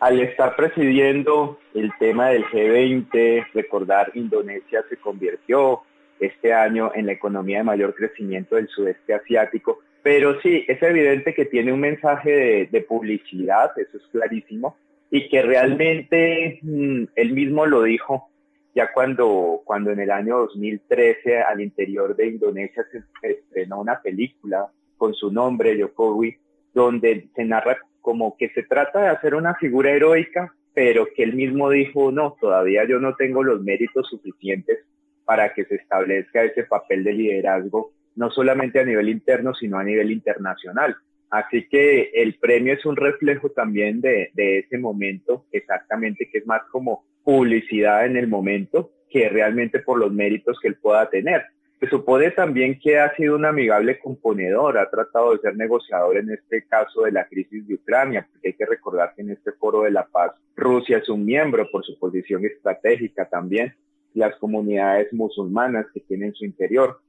al 0.00 0.20
estar 0.20 0.56
presidiendo 0.56 1.58
el 1.74 1.90
tema 1.98 2.28
del 2.28 2.44
G20, 2.44 3.48
recordar 3.52 4.12
Indonesia 4.14 4.84
se 4.88 4.96
convirtió 4.96 5.82
este 6.20 6.52
año 6.52 6.92
en 6.94 7.06
la 7.06 7.12
economía 7.12 7.58
de 7.58 7.64
mayor 7.64 7.94
crecimiento 7.94 8.56
del 8.56 8.68
sudeste 8.68 9.14
asiático, 9.14 9.80
pero 10.02 10.40
sí, 10.40 10.64
es 10.68 10.82
evidente 10.82 11.34
que 11.34 11.46
tiene 11.46 11.72
un 11.72 11.80
mensaje 11.80 12.68
de, 12.70 12.80
publicidad, 12.82 13.72
eso 13.76 13.96
es 13.96 14.04
clarísimo, 14.12 14.76
y 15.10 15.28
que 15.28 15.42
realmente 15.42 16.60
mm, 16.62 17.04
él 17.14 17.32
mismo 17.32 17.66
lo 17.66 17.82
dijo 17.82 18.28
ya 18.74 18.92
cuando, 18.92 19.62
cuando 19.64 19.92
en 19.92 20.00
el 20.00 20.10
año 20.10 20.38
2013 20.38 21.42
al 21.42 21.60
interior 21.60 22.16
de 22.16 22.26
Indonesia 22.26 22.84
se 22.90 23.30
estrenó 23.30 23.80
una 23.80 24.00
película 24.00 24.68
con 24.96 25.14
su 25.14 25.30
nombre, 25.30 25.80
Jokowi, 25.80 26.36
donde 26.72 27.28
se 27.34 27.44
narra 27.44 27.78
como 28.00 28.36
que 28.36 28.48
se 28.50 28.64
trata 28.64 29.00
de 29.00 29.08
hacer 29.08 29.34
una 29.34 29.54
figura 29.54 29.90
heroica, 29.92 30.52
pero 30.74 31.06
que 31.14 31.22
él 31.22 31.34
mismo 31.34 31.70
dijo, 31.70 32.10
no, 32.10 32.36
todavía 32.40 32.84
yo 32.86 32.98
no 32.98 33.14
tengo 33.14 33.42
los 33.42 33.62
méritos 33.62 34.08
suficientes 34.08 34.80
para 35.24 35.54
que 35.54 35.64
se 35.64 35.76
establezca 35.76 36.44
ese 36.44 36.64
papel 36.64 37.04
de 37.04 37.12
liderazgo, 37.12 37.92
no 38.16 38.30
solamente 38.30 38.80
a 38.80 38.84
nivel 38.84 39.08
interno, 39.08 39.54
sino 39.54 39.78
a 39.78 39.84
nivel 39.84 40.10
internacional. 40.10 40.96
Así 41.30 41.66
que 41.68 42.10
el 42.14 42.34
premio 42.34 42.74
es 42.74 42.84
un 42.84 42.96
reflejo 42.96 43.50
también 43.50 44.00
de, 44.00 44.30
de 44.34 44.58
ese 44.58 44.78
momento, 44.78 45.46
exactamente, 45.52 46.28
que 46.30 46.38
es 46.38 46.46
más 46.46 46.62
como 46.70 47.04
publicidad 47.24 48.04
en 48.06 48.16
el 48.16 48.28
momento 48.28 48.90
que 49.08 49.28
realmente 49.28 49.78
por 49.78 49.98
los 49.98 50.12
méritos 50.12 50.58
que 50.60 50.68
él 50.68 50.76
pueda 50.76 51.08
tener. 51.08 51.44
Se 51.80 51.88
supone 51.88 52.30
también 52.30 52.78
que 52.78 52.98
ha 52.98 53.14
sido 53.14 53.36
un 53.36 53.44
amigable 53.44 53.98
componedor, 53.98 54.78
ha 54.78 54.88
tratado 54.88 55.32
de 55.32 55.40
ser 55.40 55.56
negociador 55.56 56.16
en 56.16 56.30
este 56.30 56.64
caso 56.66 57.02
de 57.02 57.12
la 57.12 57.26
crisis 57.26 57.66
de 57.66 57.74
Ucrania, 57.74 58.26
porque 58.30 58.48
hay 58.48 58.54
que 58.54 58.66
recordar 58.66 59.12
que 59.14 59.22
en 59.22 59.30
este 59.30 59.52
foro 59.52 59.82
de 59.82 59.90
la 59.90 60.06
paz 60.06 60.32
Rusia 60.56 60.98
es 60.98 61.08
un 61.08 61.24
miembro 61.24 61.68
por 61.70 61.84
su 61.84 61.98
posición 61.98 62.44
estratégica 62.44 63.28
también, 63.28 63.74
las 64.14 64.36
comunidades 64.36 65.12
musulmanas 65.12 65.86
que 65.92 66.00
tienen 66.00 66.32
su 66.34 66.44
interior. 66.44 67.00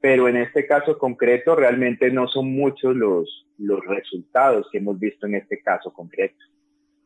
Pero 0.00 0.28
en 0.28 0.36
este 0.36 0.66
caso 0.66 0.98
concreto 0.98 1.54
realmente 1.54 2.10
no 2.10 2.28
son 2.28 2.52
muchos 2.52 2.94
los, 2.96 3.46
los 3.58 3.84
resultados 3.86 4.68
que 4.70 4.78
hemos 4.78 4.98
visto 4.98 5.26
en 5.26 5.34
este 5.34 5.60
caso 5.60 5.92
concreto. 5.92 6.36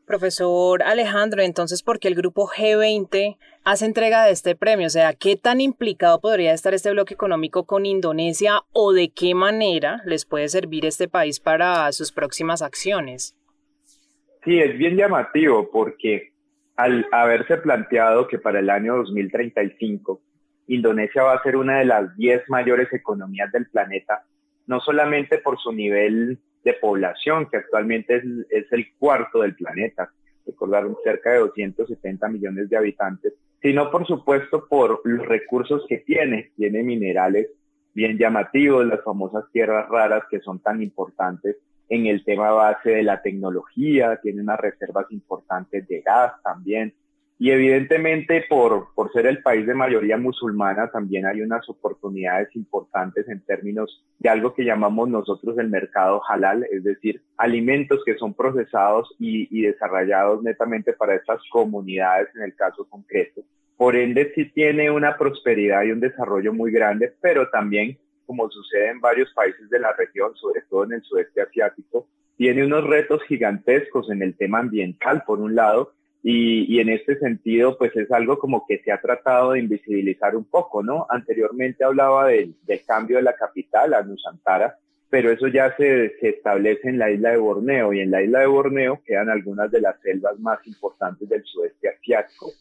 Profesor 0.07 0.83
Alejandro, 0.83 1.43
entonces, 1.43 1.83
¿por 1.83 1.99
qué 1.99 2.09
el 2.09 2.15
grupo 2.15 2.47
G20 2.47 3.37
hace 3.65 3.87
entrega 3.87 4.25
de 4.25 4.33
este 4.33 4.55
premio? 4.55 4.87
O 4.87 4.91
sea, 4.91 5.15
¿qué 5.15 5.37
tan 5.37 5.61
implicado 5.61 6.21
podría 6.21 6.53
estar 6.53 6.75
este 6.75 6.91
bloque 6.91 7.15
económico 7.15 7.65
con 7.65 7.87
Indonesia 7.87 8.61
o 8.73 8.93
de 8.93 9.09
qué 9.09 9.35
manera 9.35 10.03
les 10.05 10.27
puede 10.27 10.49
servir 10.49 10.85
este 10.85 11.09
país 11.09 11.41
para 11.41 11.91
sus 11.93 12.13
próximas 12.13 12.61
acciones? 12.61 13.35
Sí, 14.45 14.59
es 14.59 14.77
bien 14.77 14.97
llamativo 14.97 15.71
porque 15.71 16.33
al 16.77 17.07
haberse 17.11 17.57
planteado 17.57 18.29
que 18.29 18.39
para 18.39 18.59
el 18.59 18.69
año 18.69 18.97
2035 18.97 20.21
Indonesia 20.67 21.23
va 21.23 21.35
a 21.35 21.43
ser 21.43 21.57
una 21.57 21.79
de 21.79 21.85
las 21.85 22.17
10 22.17 22.49
mayores 22.49 22.93
economías 22.93 23.51
del 23.53 23.67
planeta, 23.67 24.25
no 24.67 24.81
solamente 24.81 25.39
por 25.39 25.59
su 25.59 25.73
nivel 25.73 26.39
de 26.65 26.73
población, 26.75 27.49
que 27.51 27.59
actualmente 27.59 28.23
es, 28.51 28.73
el 28.73 28.87
cuarto 28.99 29.43
del 29.43 29.55
planeta, 29.55 30.11
recordar 30.47 30.87
cerca 31.03 31.33
de 31.33 31.39
270 31.39 32.29
millones 32.29 32.69
de 32.69 32.77
habitantes, 32.77 33.35
sino 33.63 33.91
por 33.91 34.07
supuesto 34.07 34.67
por 34.69 35.01
los 35.05 35.27
recursos 35.27 35.85
que 35.89 35.99
tiene, 35.99 36.51
tiene 36.57 36.83
minerales 36.83 37.49
bien 37.95 38.19
llamativos, 38.19 38.87
las 38.87 39.03
famosas 39.05 39.45
tierras 39.53 39.89
raras 39.89 40.25
que 40.31 40.41
son 40.41 40.59
tan 40.59 40.83
importantes 40.83 41.57
en 41.89 42.07
el 42.07 42.25
tema 42.25 42.51
base 42.51 42.91
de 42.91 43.03
la 43.03 43.23
tecnología, 43.23 44.19
tiene 44.23 44.43
unas 44.43 44.59
reservas 44.59 45.07
importantes 45.11 45.87
de 45.87 46.01
gas 46.01 46.33
también, 46.43 46.95
y 47.45 47.51
evidentemente 47.51 48.47
por, 48.49 48.95
por 48.95 49.13
ser 49.13 49.27
el 49.27 49.43
país 49.43 49.67
de 49.67 49.75
mayoría 49.75 50.17
musulmana 50.17 50.91
también 50.91 51.27
hay 51.27 51.43
unas 51.43 51.69
oportunidades 51.69 52.49
importantes 52.57 53.29
en 53.29 53.43
términos 53.43 54.03
de 54.19 54.31
algo 54.31 54.55
que 54.55 54.65
llamamos 54.65 55.11
nosotros 55.11 55.59
el 55.59 55.69
mercado 55.69 56.23
halal, 56.27 56.67
es 56.73 56.83
decir, 56.83 57.21
alimentos 57.37 58.03
que 58.07 58.17
son 58.17 58.33
procesados 58.33 59.15
y, 59.19 59.47
y 59.51 59.67
desarrollados 59.67 60.43
netamente 60.43 60.95
para 60.95 61.17
estas 61.17 61.43
comunidades 61.51 62.29
en 62.35 62.45
el 62.45 62.55
caso 62.57 62.89
concreto. 62.89 63.43
Por 63.77 63.95
ende, 63.95 64.33
sí 64.35 64.47
tiene 64.47 64.91
una 64.91 65.19
prosperidad 65.19 65.83
y 65.83 65.93
un 65.93 66.01
desarrollo 66.01 66.55
muy 66.55 66.73
grande, 66.73 67.13
pero 67.21 67.51
también, 67.51 67.99
como 68.25 68.49
sucede 68.49 68.89
en 68.89 69.03
varios 69.03 69.31
países 69.35 69.69
de 69.69 69.81
la 69.81 69.93
región, 69.93 70.35
sobre 70.37 70.63
todo 70.63 70.85
en 70.85 70.95
el 70.95 71.03
sudeste 71.03 71.43
asiático, 71.43 72.09
tiene 72.39 72.65
unos 72.65 72.85
retos 72.85 73.23
gigantescos 73.25 74.11
en 74.11 74.23
el 74.23 74.35
tema 74.35 74.61
ambiental, 74.61 75.25
por 75.27 75.41
un 75.41 75.55
lado, 75.55 75.93
y, 76.27 76.81
en 76.81 76.89
este 76.89 77.19
sentido, 77.19 77.77
pues 77.77 77.95
es 77.97 78.11
algo 78.11 78.39
como 78.39 78.65
que 78.67 78.79
se 78.79 78.91
ha 78.91 78.99
tratado 78.99 79.53
de 79.53 79.59
invisibilizar 79.59 80.35
un 80.35 80.45
poco, 80.45 80.83
¿no? 80.83 81.07
Anteriormente 81.11 81.85
hablaba 81.85 82.29
del, 82.29 82.57
cambio 82.87 83.19
de 83.19 83.25
la 83.25 83.35
capital 83.35 83.93
a 83.93 84.03
Nusantara, 84.03 84.79
pero 85.11 85.31
eso 85.31 85.49
ya 85.49 85.77
se, 85.77 86.15
establece 86.23 86.89
en 86.89 86.99
la 86.99 87.11
isla 87.11 87.33
de 87.33 87.37
Borneo 87.37 87.93
y 87.93 88.01
en 88.01 88.11
la 88.11 88.23
isla 88.23 88.41
de 88.41 88.47
Borneo 88.47 89.03
quedan 89.05 89.29
algunas 89.29 89.71
de 89.71 89.83
las 89.83 90.01
selvas 90.01 90.39
más 90.39 90.67
importantes 90.67 91.29
del 91.29 91.45
sudeste 91.45 91.91
asiático. 91.91 92.53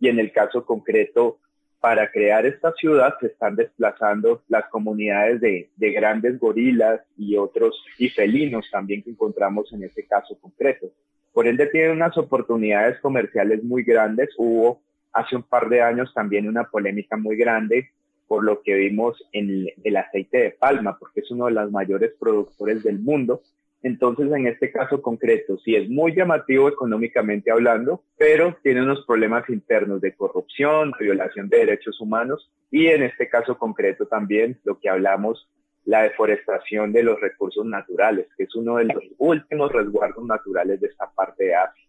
Y 0.00 0.08
en 0.08 0.18
el 0.18 0.32
caso 0.32 0.64
concreto, 0.64 1.40
para 1.78 2.10
crear 2.10 2.46
esta 2.46 2.72
ciudad 2.72 3.16
se 3.20 3.26
están 3.26 3.54
desplazando 3.54 4.44
las 4.48 4.66
comunidades 4.70 5.42
de, 5.42 5.68
de 5.76 5.92
grandes 5.92 6.40
gorilas 6.40 7.02
y 7.18 7.36
otros 7.36 7.84
y 7.98 8.08
felinos 8.08 8.66
también 8.70 9.02
que 9.02 9.10
encontramos 9.10 9.70
en 9.74 9.84
este 9.84 10.06
caso 10.06 10.38
concreto. 10.40 10.90
Por 11.32 11.46
ende, 11.46 11.66
tiene 11.66 11.90
unas 11.90 12.16
oportunidades 12.18 12.98
comerciales 13.00 13.62
muy 13.62 13.82
grandes. 13.82 14.30
Hubo 14.36 14.80
hace 15.12 15.36
un 15.36 15.42
par 15.42 15.68
de 15.68 15.82
años 15.82 16.12
también 16.14 16.48
una 16.48 16.64
polémica 16.64 17.16
muy 17.16 17.36
grande 17.36 17.90
por 18.30 18.44
lo 18.44 18.62
que 18.62 18.74
vimos 18.74 19.20
en 19.32 19.66
el 19.82 19.96
aceite 19.96 20.38
de 20.38 20.50
palma, 20.52 20.96
porque 20.96 21.18
es 21.18 21.30
uno 21.32 21.46
de 21.46 21.50
los 21.50 21.72
mayores 21.72 22.12
productores 22.16 22.84
del 22.84 23.00
mundo. 23.00 23.42
Entonces, 23.82 24.30
en 24.32 24.46
este 24.46 24.70
caso 24.70 25.02
concreto, 25.02 25.58
sí 25.64 25.74
es 25.74 25.88
muy 25.88 26.14
llamativo 26.14 26.68
económicamente 26.68 27.50
hablando, 27.50 28.04
pero 28.16 28.56
tiene 28.62 28.82
unos 28.82 29.04
problemas 29.04 29.48
internos 29.48 30.00
de 30.00 30.14
corrupción, 30.14 30.92
violación 31.00 31.48
de 31.48 31.58
derechos 31.58 32.00
humanos 32.00 32.48
y 32.70 32.86
en 32.86 33.02
este 33.02 33.28
caso 33.28 33.58
concreto 33.58 34.06
también 34.06 34.60
lo 34.62 34.78
que 34.78 34.88
hablamos 34.88 35.48
la 35.84 36.02
deforestación 36.02 36.92
de 36.92 37.02
los 37.02 37.20
recursos 37.20 37.64
naturales, 37.64 38.28
que 38.36 38.44
es 38.44 38.54
uno 38.54 38.76
de 38.76 38.84
los 38.84 39.02
últimos 39.18 39.72
resguardos 39.72 40.24
naturales 40.24 40.80
de 40.80 40.88
esta 40.88 41.10
parte 41.10 41.44
de 41.44 41.54
Asia. 41.54 41.88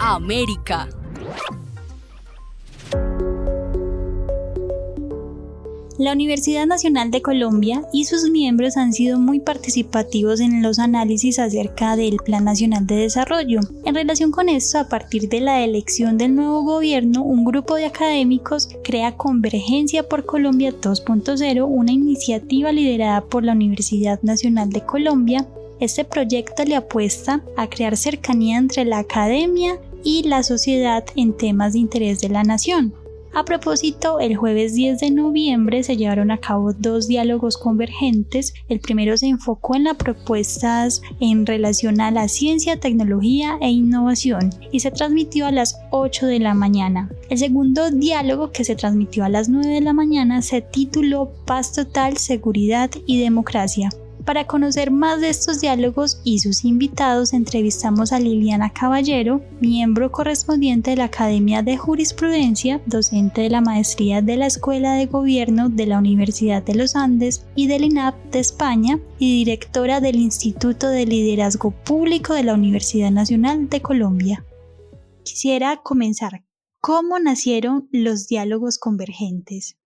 América. 0.00 0.86
La 5.98 6.12
Universidad 6.12 6.66
Nacional 6.66 7.10
de 7.10 7.22
Colombia 7.22 7.82
y 7.90 8.04
sus 8.04 8.28
miembros 8.28 8.76
han 8.76 8.92
sido 8.92 9.18
muy 9.18 9.40
participativos 9.40 10.40
en 10.40 10.62
los 10.62 10.78
análisis 10.78 11.38
acerca 11.38 11.96
del 11.96 12.18
Plan 12.18 12.44
Nacional 12.44 12.86
de 12.86 12.96
Desarrollo. 12.96 13.60
En 13.86 13.94
relación 13.94 14.30
con 14.30 14.50
esto, 14.50 14.78
a 14.78 14.90
partir 14.90 15.30
de 15.30 15.40
la 15.40 15.64
elección 15.64 16.18
del 16.18 16.34
nuevo 16.34 16.64
gobierno, 16.64 17.22
un 17.22 17.46
grupo 17.46 17.76
de 17.76 17.86
académicos 17.86 18.68
crea 18.84 19.16
Convergencia 19.16 20.06
por 20.06 20.26
Colombia 20.26 20.70
2.0, 20.70 21.66
una 21.66 21.92
iniciativa 21.92 22.72
liderada 22.72 23.22
por 23.22 23.42
la 23.42 23.52
Universidad 23.52 24.20
Nacional 24.20 24.68
de 24.68 24.84
Colombia. 24.84 25.46
Este 25.80 26.04
proyecto 26.04 26.64
le 26.64 26.76
apuesta 26.76 27.42
a 27.56 27.70
crear 27.70 27.96
cercanía 27.96 28.58
entre 28.58 28.84
la 28.84 28.98
academia 28.98 29.80
y 30.04 30.24
la 30.24 30.42
sociedad 30.42 31.04
en 31.16 31.34
temas 31.34 31.72
de 31.72 31.78
interés 31.78 32.20
de 32.20 32.28
la 32.28 32.42
nación. 32.42 32.92
A 33.36 33.44
propósito, 33.44 34.18
el 34.18 34.34
jueves 34.34 34.72
10 34.72 34.98
de 34.98 35.10
noviembre 35.10 35.82
se 35.82 35.98
llevaron 35.98 36.30
a 36.30 36.38
cabo 36.38 36.72
dos 36.72 37.06
diálogos 37.06 37.58
convergentes. 37.58 38.54
El 38.70 38.80
primero 38.80 39.14
se 39.18 39.26
enfocó 39.26 39.76
en 39.76 39.84
las 39.84 39.96
propuestas 39.96 41.02
en 41.20 41.44
relación 41.44 42.00
a 42.00 42.10
la 42.10 42.28
ciencia, 42.28 42.80
tecnología 42.80 43.58
e 43.60 43.68
innovación 43.68 44.54
y 44.72 44.80
se 44.80 44.90
transmitió 44.90 45.44
a 45.44 45.52
las 45.52 45.78
8 45.90 46.24
de 46.24 46.38
la 46.38 46.54
mañana. 46.54 47.10
El 47.28 47.36
segundo 47.36 47.90
diálogo 47.90 48.52
que 48.52 48.64
se 48.64 48.74
transmitió 48.74 49.22
a 49.22 49.28
las 49.28 49.50
9 49.50 49.68
de 49.68 49.80
la 49.82 49.92
mañana 49.92 50.40
se 50.40 50.62
tituló 50.62 51.30
Paz 51.44 51.74
Total, 51.74 52.16
Seguridad 52.16 52.90
y 53.04 53.20
Democracia. 53.20 53.90
Para 54.26 54.44
conocer 54.44 54.90
más 54.90 55.20
de 55.20 55.28
estos 55.28 55.60
diálogos 55.60 56.20
y 56.24 56.40
sus 56.40 56.64
invitados, 56.64 57.32
entrevistamos 57.32 58.12
a 58.12 58.18
Liliana 58.18 58.70
Caballero, 58.70 59.40
miembro 59.60 60.10
correspondiente 60.10 60.90
de 60.90 60.96
la 60.96 61.04
Academia 61.04 61.62
de 61.62 61.76
Jurisprudencia, 61.76 62.82
docente 62.86 63.42
de 63.42 63.50
la 63.50 63.60
Maestría 63.60 64.22
de 64.22 64.36
la 64.36 64.46
Escuela 64.46 64.94
de 64.94 65.06
Gobierno 65.06 65.68
de 65.68 65.86
la 65.86 65.98
Universidad 65.98 66.60
de 66.64 66.74
los 66.74 66.96
Andes 66.96 67.46
y 67.54 67.68
del 67.68 67.84
INAP 67.84 68.16
de 68.32 68.40
España 68.40 68.98
y 69.20 69.44
directora 69.44 70.00
del 70.00 70.16
Instituto 70.16 70.88
de 70.88 71.06
Liderazgo 71.06 71.70
Público 71.70 72.34
de 72.34 72.42
la 72.42 72.54
Universidad 72.54 73.12
Nacional 73.12 73.68
de 73.68 73.80
Colombia. 73.80 74.44
Quisiera 75.22 75.76
comenzar. 75.84 76.42
¿Cómo 76.80 77.20
nacieron 77.20 77.88
los 77.92 78.26
diálogos 78.26 78.78
convergentes? 78.78 79.76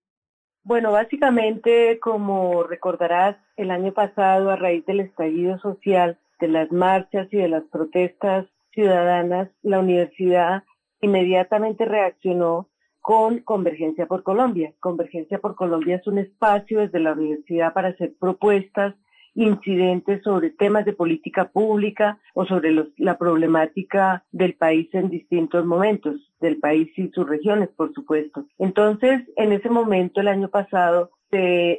Bueno, 0.62 0.92
básicamente, 0.92 1.98
como 2.00 2.62
recordarás, 2.62 3.36
el 3.56 3.70
año 3.70 3.92
pasado, 3.92 4.50
a 4.50 4.56
raíz 4.56 4.84
del 4.84 5.00
estallido 5.00 5.58
social, 5.58 6.18
de 6.38 6.48
las 6.48 6.70
marchas 6.70 7.28
y 7.32 7.38
de 7.38 7.48
las 7.48 7.64
protestas 7.64 8.46
ciudadanas, 8.72 9.48
la 9.62 9.78
universidad 9.78 10.64
inmediatamente 11.00 11.84
reaccionó 11.86 12.68
con 13.00 13.38
Convergencia 13.38 14.06
por 14.06 14.22
Colombia. 14.22 14.74
Convergencia 14.80 15.38
por 15.38 15.54
Colombia 15.54 15.96
es 15.96 16.06
un 16.06 16.18
espacio 16.18 16.80
desde 16.80 17.00
la 17.00 17.12
universidad 17.12 17.72
para 17.72 17.88
hacer 17.88 18.12
propuestas 18.20 18.94
incidentes 19.34 20.22
sobre 20.22 20.50
temas 20.50 20.84
de 20.84 20.92
política 20.92 21.48
pública 21.48 22.18
o 22.34 22.44
sobre 22.46 22.74
la 22.96 23.18
problemática 23.18 24.24
del 24.32 24.54
país 24.54 24.88
en 24.92 25.10
distintos 25.10 25.64
momentos, 25.64 26.16
del 26.40 26.58
país 26.58 26.90
y 26.96 27.08
sus 27.10 27.28
regiones, 27.28 27.68
por 27.76 27.92
supuesto. 27.92 28.46
Entonces, 28.58 29.22
en 29.36 29.52
ese 29.52 29.70
momento, 29.70 30.20
el 30.20 30.28
año 30.28 30.48
pasado, 30.48 31.10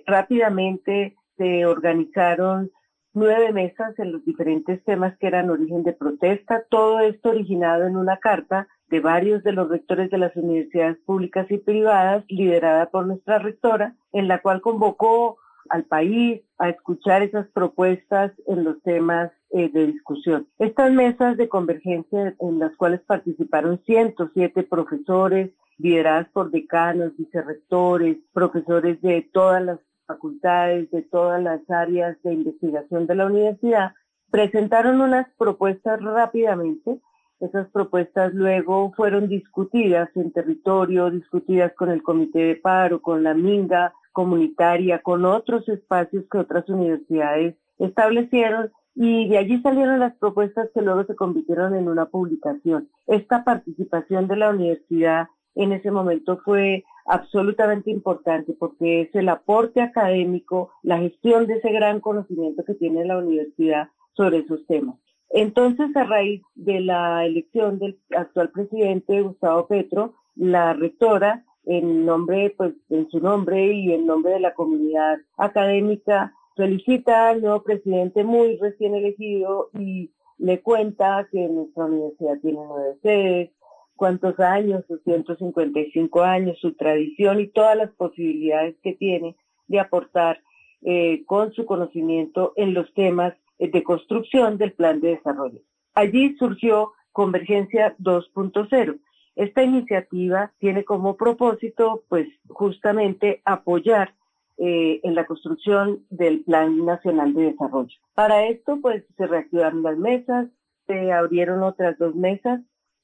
rápidamente 0.05 1.15
se 1.37 1.65
organizaron 1.65 2.71
nueve 3.13 3.51
mesas 3.51 3.97
en 3.99 4.13
los 4.13 4.23
diferentes 4.23 4.83
temas 4.85 5.17
que 5.17 5.27
eran 5.27 5.49
origen 5.49 5.83
de 5.83 5.93
protesta, 5.93 6.63
todo 6.69 6.99
esto 7.01 7.29
originado 7.29 7.85
en 7.85 7.97
una 7.97 8.17
carta 8.17 8.67
de 8.87 8.99
varios 9.01 9.43
de 9.43 9.51
los 9.51 9.69
rectores 9.69 10.09
de 10.09 10.17
las 10.17 10.35
universidades 10.35 10.97
públicas 11.05 11.49
y 11.49 11.57
privadas, 11.57 12.23
liderada 12.29 12.89
por 12.89 13.07
nuestra 13.07 13.39
rectora, 13.39 13.95
en 14.13 14.27
la 14.27 14.41
cual 14.41 14.61
convocó 14.61 15.37
al 15.69 15.85
país 15.85 16.41
a 16.57 16.69
escuchar 16.69 17.23
esas 17.23 17.47
propuestas 17.49 18.31
en 18.47 18.63
los 18.63 18.81
temas 18.83 19.31
eh, 19.51 19.69
de 19.69 19.87
discusión. 19.87 20.47
Estas 20.59 20.91
mesas 20.91 21.37
de 21.37 21.49
convergencia 21.49 22.35
en 22.39 22.59
las 22.59 22.75
cuales 22.75 23.01
participaron 23.01 23.81
107 23.85 24.63
profesores, 24.63 25.51
lideradas 25.77 26.29
por 26.29 26.51
decanos, 26.51 27.15
vicerrectores, 27.17 28.17
profesores 28.33 29.01
de 29.01 29.27
todas 29.33 29.63
las 29.63 29.79
facultades, 30.05 30.91
de 30.91 31.01
todas 31.01 31.41
las 31.41 31.61
áreas 31.69 32.21
de 32.23 32.33
investigación 32.33 33.07
de 33.07 33.15
la 33.15 33.25
universidad, 33.25 33.93
presentaron 34.29 35.01
unas 35.01 35.27
propuestas 35.37 36.01
rápidamente. 36.01 36.99
Esas 37.39 37.67
propuestas 37.69 38.33
luego 38.33 38.93
fueron 38.95 39.27
discutidas 39.27 40.09
en 40.15 40.31
territorio, 40.31 41.09
discutidas 41.09 41.73
con 41.73 41.89
el 41.89 42.03
comité 42.03 42.39
de 42.39 42.55
paro, 42.55 43.01
con 43.01 43.23
la 43.23 43.33
MINGA, 43.33 43.93
comunitaria, 44.11 45.01
con 45.01 45.25
otros 45.25 45.67
espacios 45.69 46.25
que 46.31 46.37
otras 46.37 46.67
universidades 46.69 47.55
establecieron 47.79 48.71
y 48.95 49.29
de 49.29 49.37
allí 49.37 49.61
salieron 49.61 49.99
las 49.99 50.15
propuestas 50.17 50.69
que 50.73 50.81
luego 50.81 51.05
se 51.05 51.15
convirtieron 51.15 51.75
en 51.75 51.87
una 51.87 52.07
publicación. 52.07 52.89
Esta 53.07 53.43
participación 53.43 54.27
de 54.27 54.35
la 54.35 54.49
universidad 54.49 55.27
en 55.55 55.71
ese 55.71 55.91
momento 55.91 56.39
fue 56.43 56.83
absolutamente 57.05 57.89
importante 57.91 58.53
porque 58.53 59.01
es 59.01 59.15
el 59.15 59.29
aporte 59.29 59.81
académico, 59.81 60.71
la 60.83 60.99
gestión 60.99 61.47
de 61.47 61.55
ese 61.55 61.71
gran 61.71 61.99
conocimiento 61.99 62.63
que 62.63 62.75
tiene 62.75 63.05
la 63.05 63.17
universidad 63.17 63.89
sobre 64.13 64.39
esos 64.39 64.65
temas. 64.67 64.95
Entonces, 65.29 65.95
a 65.95 66.03
raíz 66.03 66.41
de 66.55 66.81
la 66.81 67.25
elección 67.25 67.79
del 67.79 67.97
actual 68.15 68.49
presidente 68.49 69.21
Gustavo 69.21 69.67
Petro, 69.67 70.13
la 70.35 70.73
rectora, 70.73 71.45
en 71.65 72.05
nombre, 72.05 72.53
pues, 72.57 72.73
en 72.89 73.09
su 73.09 73.19
nombre 73.19 73.73
y 73.73 73.93
en 73.93 74.05
nombre 74.05 74.33
de 74.33 74.39
la 74.39 74.53
comunidad 74.53 75.19
académica, 75.37 76.33
felicita 76.55 77.29
al 77.29 77.41
nuevo 77.41 77.63
presidente 77.63 78.23
muy 78.23 78.57
recién 78.57 78.95
elegido 78.95 79.69
y 79.77 80.11
le 80.37 80.61
cuenta 80.61 81.27
que 81.31 81.47
nuestra 81.47 81.85
universidad 81.85 82.39
tiene 82.41 82.59
nueve 82.67 82.97
sedes, 83.01 83.51
cuántos 83.95 84.39
años, 84.39 84.83
sus 84.87 85.01
155 85.03 86.23
años, 86.23 86.57
su 86.59 86.73
tradición 86.73 87.39
y 87.39 87.47
todas 87.47 87.77
las 87.77 87.91
posibilidades 87.91 88.75
que 88.81 88.93
tiene 88.93 89.35
de 89.67 89.79
aportar 89.79 90.41
eh, 90.81 91.23
con 91.27 91.53
su 91.53 91.65
conocimiento 91.65 92.53
en 92.55 92.73
los 92.73 92.91
temas 92.95 93.35
de 93.59 93.83
construcción 93.83 94.57
del 94.57 94.73
plan 94.73 94.99
de 94.99 95.09
desarrollo. 95.09 95.59
Allí 95.93 96.35
surgió 96.37 96.93
Convergencia 97.11 97.95
2.0. 97.99 98.99
Esta 99.35 99.63
iniciativa 99.63 100.51
tiene 100.59 100.83
como 100.83 101.15
propósito, 101.15 102.03
pues, 102.09 102.27
justamente 102.49 103.41
apoyar 103.45 104.13
eh, 104.57 104.99
en 105.03 105.15
la 105.15 105.25
construcción 105.25 106.05
del 106.09 106.43
Plan 106.43 106.85
Nacional 106.85 107.33
de 107.33 107.51
Desarrollo. 107.51 107.97
Para 108.13 108.45
esto, 108.47 108.79
pues, 108.81 109.03
se 109.17 109.27
reactivaron 109.27 109.83
las 109.83 109.97
mesas, 109.97 110.47
se 110.87 111.11
abrieron 111.11 111.63
otras 111.63 111.97
dos 111.97 112.15
mesas, 112.15 112.61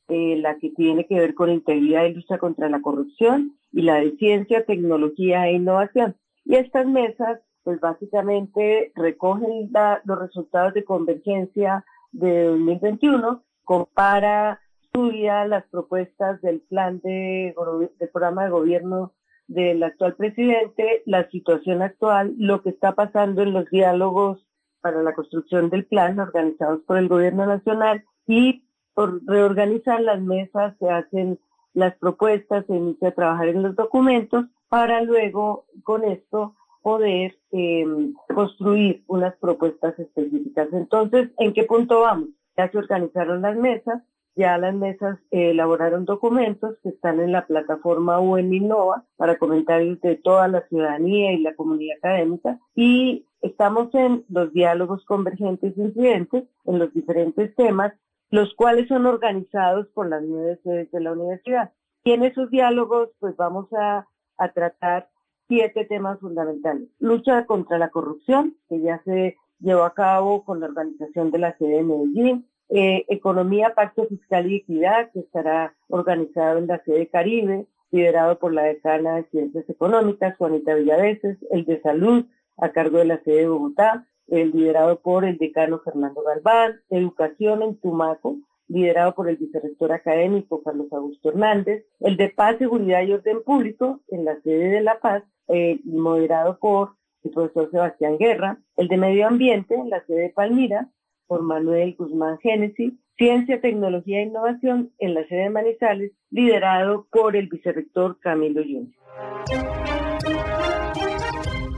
eh, 0.09 0.37
la 0.37 0.57
que 0.57 0.69
tiene 0.69 1.05
que 1.05 1.19
ver 1.19 1.33
con 1.33 1.49
integridad 1.49 2.05
y 2.05 2.13
lucha 2.13 2.37
contra 2.37 2.69
la 2.69 2.81
corrupción 2.81 3.57
y 3.71 3.81
la 3.81 3.95
de 3.95 4.15
ciencia, 4.17 4.65
tecnología 4.65 5.47
e 5.47 5.53
innovación. 5.53 6.15
Y 6.45 6.55
estas 6.55 6.85
mesas 6.85 7.39
pues 7.67 7.81
básicamente 7.81 8.93
recogen 8.95 9.69
los 10.05 10.19
resultados 10.19 10.73
de 10.73 10.85
convergencia 10.85 11.83
de 12.13 12.45
2021, 12.45 13.43
compara, 13.65 14.61
estudia 14.97 15.45
las 15.45 15.63
propuestas 15.65 16.41
del 16.41 16.61
plan 16.61 16.99
de, 17.03 17.53
del 17.99 18.09
programa 18.09 18.45
de 18.45 18.49
gobierno 18.49 19.13
del 19.47 19.83
actual 19.83 20.15
presidente, 20.15 21.03
la 21.05 21.29
situación 21.29 21.81
actual, 21.81 22.33
lo 22.37 22.61
que 22.61 22.69
está 22.69 22.95
pasando 22.95 23.43
en 23.43 23.53
los 23.53 23.69
diálogos 23.69 24.45
para 24.81 25.03
la 25.03 25.13
construcción 25.13 25.69
del 25.69 25.85
plan 25.85 26.19
organizados 26.19 26.81
por 26.81 26.97
el 26.97 27.07
gobierno 27.07 27.45
nacional 27.45 28.03
y 28.25 28.65
por 28.93 29.21
reorganizar 29.25 30.01
las 30.01 30.19
mesas 30.21 30.75
se 30.79 30.89
hacen 30.89 31.39
las 31.73 31.95
propuestas, 31.97 32.65
se 32.65 32.75
inicia 32.75 33.09
a 33.09 33.15
trabajar 33.15 33.49
en 33.49 33.61
los 33.61 33.75
documentos 33.75 34.45
para 34.67 35.01
luego 35.03 35.65
con 35.83 36.03
esto 36.03 36.55
poder 36.81 37.37
em, 37.51 38.13
construir 38.33 39.03
unas 39.07 39.35
propuestas 39.37 39.97
específicas. 39.99 40.69
Entonces, 40.73 41.29
¿en 41.37 41.53
qué 41.53 41.63
punto 41.63 42.01
vamos? 42.01 42.29
Ya 42.57 42.71
se 42.71 42.77
organizaron 42.79 43.43
las 43.43 43.55
mesas, 43.55 44.01
ya 44.37 44.57
las 44.57 44.75
mesas 44.75 45.19
elaboraron 45.31 46.05
documentos 46.05 46.77
que 46.83 46.89
están 46.89 47.19
en 47.19 47.31
la 47.31 47.45
plataforma 47.45 48.19
UN 48.19 48.69
para 49.17 49.37
comentarios 49.37 49.99
de 50.01 50.15
toda 50.15 50.47
la 50.47 50.61
ciudadanía 50.67 51.33
y 51.33 51.39
la 51.39 51.55
comunidad 51.55 51.97
académica 51.97 52.59
y 52.75 53.25
estamos 53.41 53.93
en 53.95 54.23
los 54.29 54.53
diálogos 54.53 55.03
convergentes 55.05 55.77
e 55.77 55.81
incidentes 55.81 56.43
en 56.65 56.79
los 56.79 56.93
diferentes 56.93 57.55
temas, 57.55 57.93
los 58.29 58.53
cuales 58.55 58.87
son 58.87 59.05
organizados 59.05 59.87
por 59.87 60.07
las 60.07 60.21
nueve 60.23 60.59
sedes 60.63 60.91
de 60.91 61.01
la 61.01 61.13
universidad. 61.13 61.71
Y 62.03 62.11
en 62.11 62.23
esos 62.23 62.49
diálogos, 62.49 63.09
pues 63.19 63.35
vamos 63.35 63.67
a, 63.73 64.07
a 64.37 64.51
tratar 64.53 65.09
siete 65.47 65.85
temas 65.85 66.19
fundamentales. 66.19 66.87
Lucha 66.99 67.45
contra 67.45 67.77
la 67.77 67.89
corrupción, 67.89 68.55
que 68.69 68.81
ya 68.81 69.01
se 69.03 69.37
llevó 69.59 69.83
a 69.83 69.93
cabo 69.93 70.43
con 70.45 70.59
la 70.59 70.67
organización 70.67 71.31
de 71.31 71.39
la 71.39 71.57
sede 71.57 71.77
de 71.77 71.83
Medellín. 71.83 72.47
Eh, 72.69 73.05
economía, 73.07 73.73
Pacto 73.75 74.07
Fiscal 74.07 74.51
y 74.51 74.57
Equidad, 74.57 75.11
que 75.11 75.19
estará 75.19 75.73
organizado 75.87 76.57
en 76.59 76.67
la 76.67 76.83
sede 76.83 77.07
Caribe, 77.07 77.65
liderado 77.91 78.39
por 78.39 78.53
la 78.53 78.63
decana 78.63 79.15
de 79.15 79.23
Ciencias 79.29 79.69
Económicas, 79.69 80.35
Juanita 80.37 80.75
Villaveses. 80.75 81.37
El 81.51 81.65
de 81.65 81.81
Salud, 81.81 82.25
a 82.57 82.69
cargo 82.69 82.97
de 82.97 83.05
la 83.05 83.23
sede 83.23 83.41
de 83.41 83.47
Bogotá, 83.47 84.07
el 84.27 84.51
liderado 84.51 84.99
por 84.99 85.23
el 85.23 85.37
decano 85.37 85.79
Fernando 85.79 86.21
Galván. 86.21 86.81
Educación 86.89 87.61
en 87.63 87.79
Tumaco, 87.79 88.37
liderado 88.67 89.15
por 89.15 89.29
el 89.29 89.37
vicerrector 89.37 89.93
académico 89.93 90.61
Carlos 90.61 90.91
Augusto 90.91 91.29
Hernández, 91.29 91.85
el 92.01 92.17
de 92.17 92.29
Paz, 92.29 92.57
Seguridad 92.57 93.01
y 93.03 93.13
Orden 93.13 93.43
Público 93.43 94.01
en 94.09 94.25
la 94.25 94.39
sede 94.41 94.69
de 94.69 94.81
La 94.81 94.99
Paz, 94.99 95.23
eh, 95.47 95.79
moderado 95.85 96.59
por 96.59 96.95
el 97.23 97.31
profesor 97.31 97.71
Sebastián 97.71 98.17
Guerra, 98.17 98.59
el 98.75 98.87
de 98.87 98.97
Medio 98.97 99.27
Ambiente 99.27 99.75
en 99.75 99.89
la 99.89 100.05
sede 100.05 100.23
de 100.23 100.29
Palmira, 100.29 100.89
por 101.27 101.43
Manuel 101.43 101.95
Guzmán 101.97 102.37
Génesis, 102.39 102.93
Ciencia, 103.17 103.61
Tecnología 103.61 104.19
e 104.19 104.23
Innovación 104.23 104.91
en 104.99 105.13
la 105.13 105.27
sede 105.27 105.43
de 105.43 105.49
Manizales, 105.49 106.11
liderado 106.29 107.07
por 107.11 107.35
el 107.35 107.47
vicerrector 107.47 108.19
Camilo 108.19 108.61
Junior. 108.63 108.93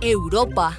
Europa. 0.01 0.71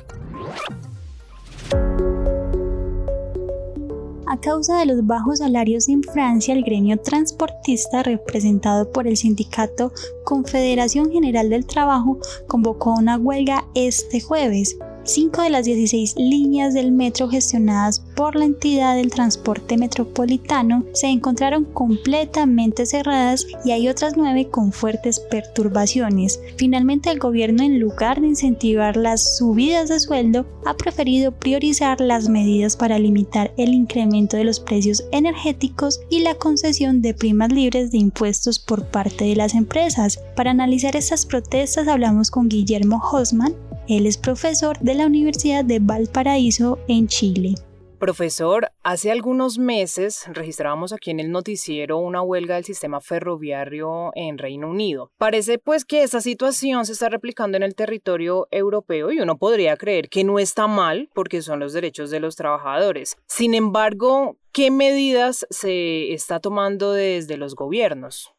A 4.26 4.38
causa 4.38 4.78
de 4.78 4.86
los 4.86 5.04
bajos 5.06 5.40
salarios 5.40 5.88
en 5.88 6.04
Francia, 6.04 6.54
el 6.54 6.62
gremio 6.62 6.96
transportista, 6.98 8.04
representado 8.04 8.88
por 8.92 9.08
el 9.08 9.16
sindicato 9.16 9.90
Confederación 10.24 11.10
General 11.10 11.50
del 11.50 11.66
Trabajo, 11.66 12.16
convocó 12.46 12.94
una 12.94 13.18
huelga 13.18 13.64
este 13.74 14.20
jueves. 14.20 14.78
Cinco 15.12 15.42
de 15.42 15.50
las 15.50 15.64
16 15.64 16.14
líneas 16.18 16.72
del 16.72 16.92
metro 16.92 17.28
gestionadas 17.28 17.98
por 18.14 18.36
la 18.36 18.44
entidad 18.44 18.94
del 18.94 19.10
transporte 19.10 19.76
metropolitano 19.76 20.84
se 20.92 21.08
encontraron 21.08 21.64
completamente 21.64 22.86
cerradas 22.86 23.44
y 23.64 23.72
hay 23.72 23.88
otras 23.88 24.16
nueve 24.16 24.46
con 24.48 24.70
fuertes 24.70 25.18
perturbaciones. 25.18 26.38
Finalmente 26.58 27.10
el 27.10 27.18
gobierno 27.18 27.64
en 27.64 27.80
lugar 27.80 28.20
de 28.20 28.28
incentivar 28.28 28.96
las 28.96 29.36
subidas 29.36 29.88
de 29.88 29.98
sueldo 29.98 30.46
ha 30.64 30.76
preferido 30.76 31.32
priorizar 31.32 32.00
las 32.00 32.28
medidas 32.28 32.76
para 32.76 33.00
limitar 33.00 33.52
el 33.56 33.74
incremento 33.74 34.36
de 34.36 34.44
los 34.44 34.60
precios 34.60 35.04
energéticos 35.10 35.98
y 36.08 36.20
la 36.20 36.36
concesión 36.36 37.02
de 37.02 37.14
primas 37.14 37.52
libres 37.52 37.90
de 37.90 37.98
impuestos 37.98 38.60
por 38.60 38.86
parte 38.86 39.24
de 39.24 39.34
las 39.34 39.54
empresas. 39.54 40.20
Para 40.36 40.52
analizar 40.52 40.94
estas 40.94 41.26
protestas 41.26 41.88
hablamos 41.88 42.30
con 42.30 42.48
Guillermo 42.48 43.02
Hosman, 43.10 43.56
él 43.90 44.06
es 44.06 44.18
profesor 44.18 44.78
de 44.78 44.94
la 44.94 45.06
Universidad 45.06 45.64
de 45.64 45.80
Valparaíso 45.80 46.78
en 46.86 47.08
Chile. 47.08 47.54
Profesor, 47.98 48.70
hace 48.84 49.10
algunos 49.10 49.58
meses 49.58 50.24
registrábamos 50.32 50.92
aquí 50.92 51.10
en 51.10 51.18
el 51.18 51.32
noticiero 51.32 51.98
una 51.98 52.22
huelga 52.22 52.54
del 52.54 52.64
sistema 52.64 53.00
ferroviario 53.00 54.12
en 54.14 54.38
Reino 54.38 54.70
Unido. 54.70 55.10
Parece 55.18 55.58
pues 55.58 55.84
que 55.84 56.04
esta 56.04 56.20
situación 56.20 56.86
se 56.86 56.92
está 56.92 57.08
replicando 57.08 57.56
en 57.56 57.64
el 57.64 57.74
territorio 57.74 58.46
europeo 58.52 59.10
y 59.10 59.18
uno 59.18 59.36
podría 59.36 59.76
creer 59.76 60.08
que 60.08 60.22
no 60.22 60.38
está 60.38 60.68
mal 60.68 61.10
porque 61.12 61.42
son 61.42 61.58
los 61.58 61.72
derechos 61.72 62.10
de 62.10 62.20
los 62.20 62.36
trabajadores. 62.36 63.16
Sin 63.26 63.54
embargo, 63.54 64.36
¿qué 64.52 64.70
medidas 64.70 65.46
se 65.50 66.14
está 66.14 66.38
tomando 66.38 66.92
desde 66.92 67.36
los 67.36 67.56
gobiernos? 67.56 68.32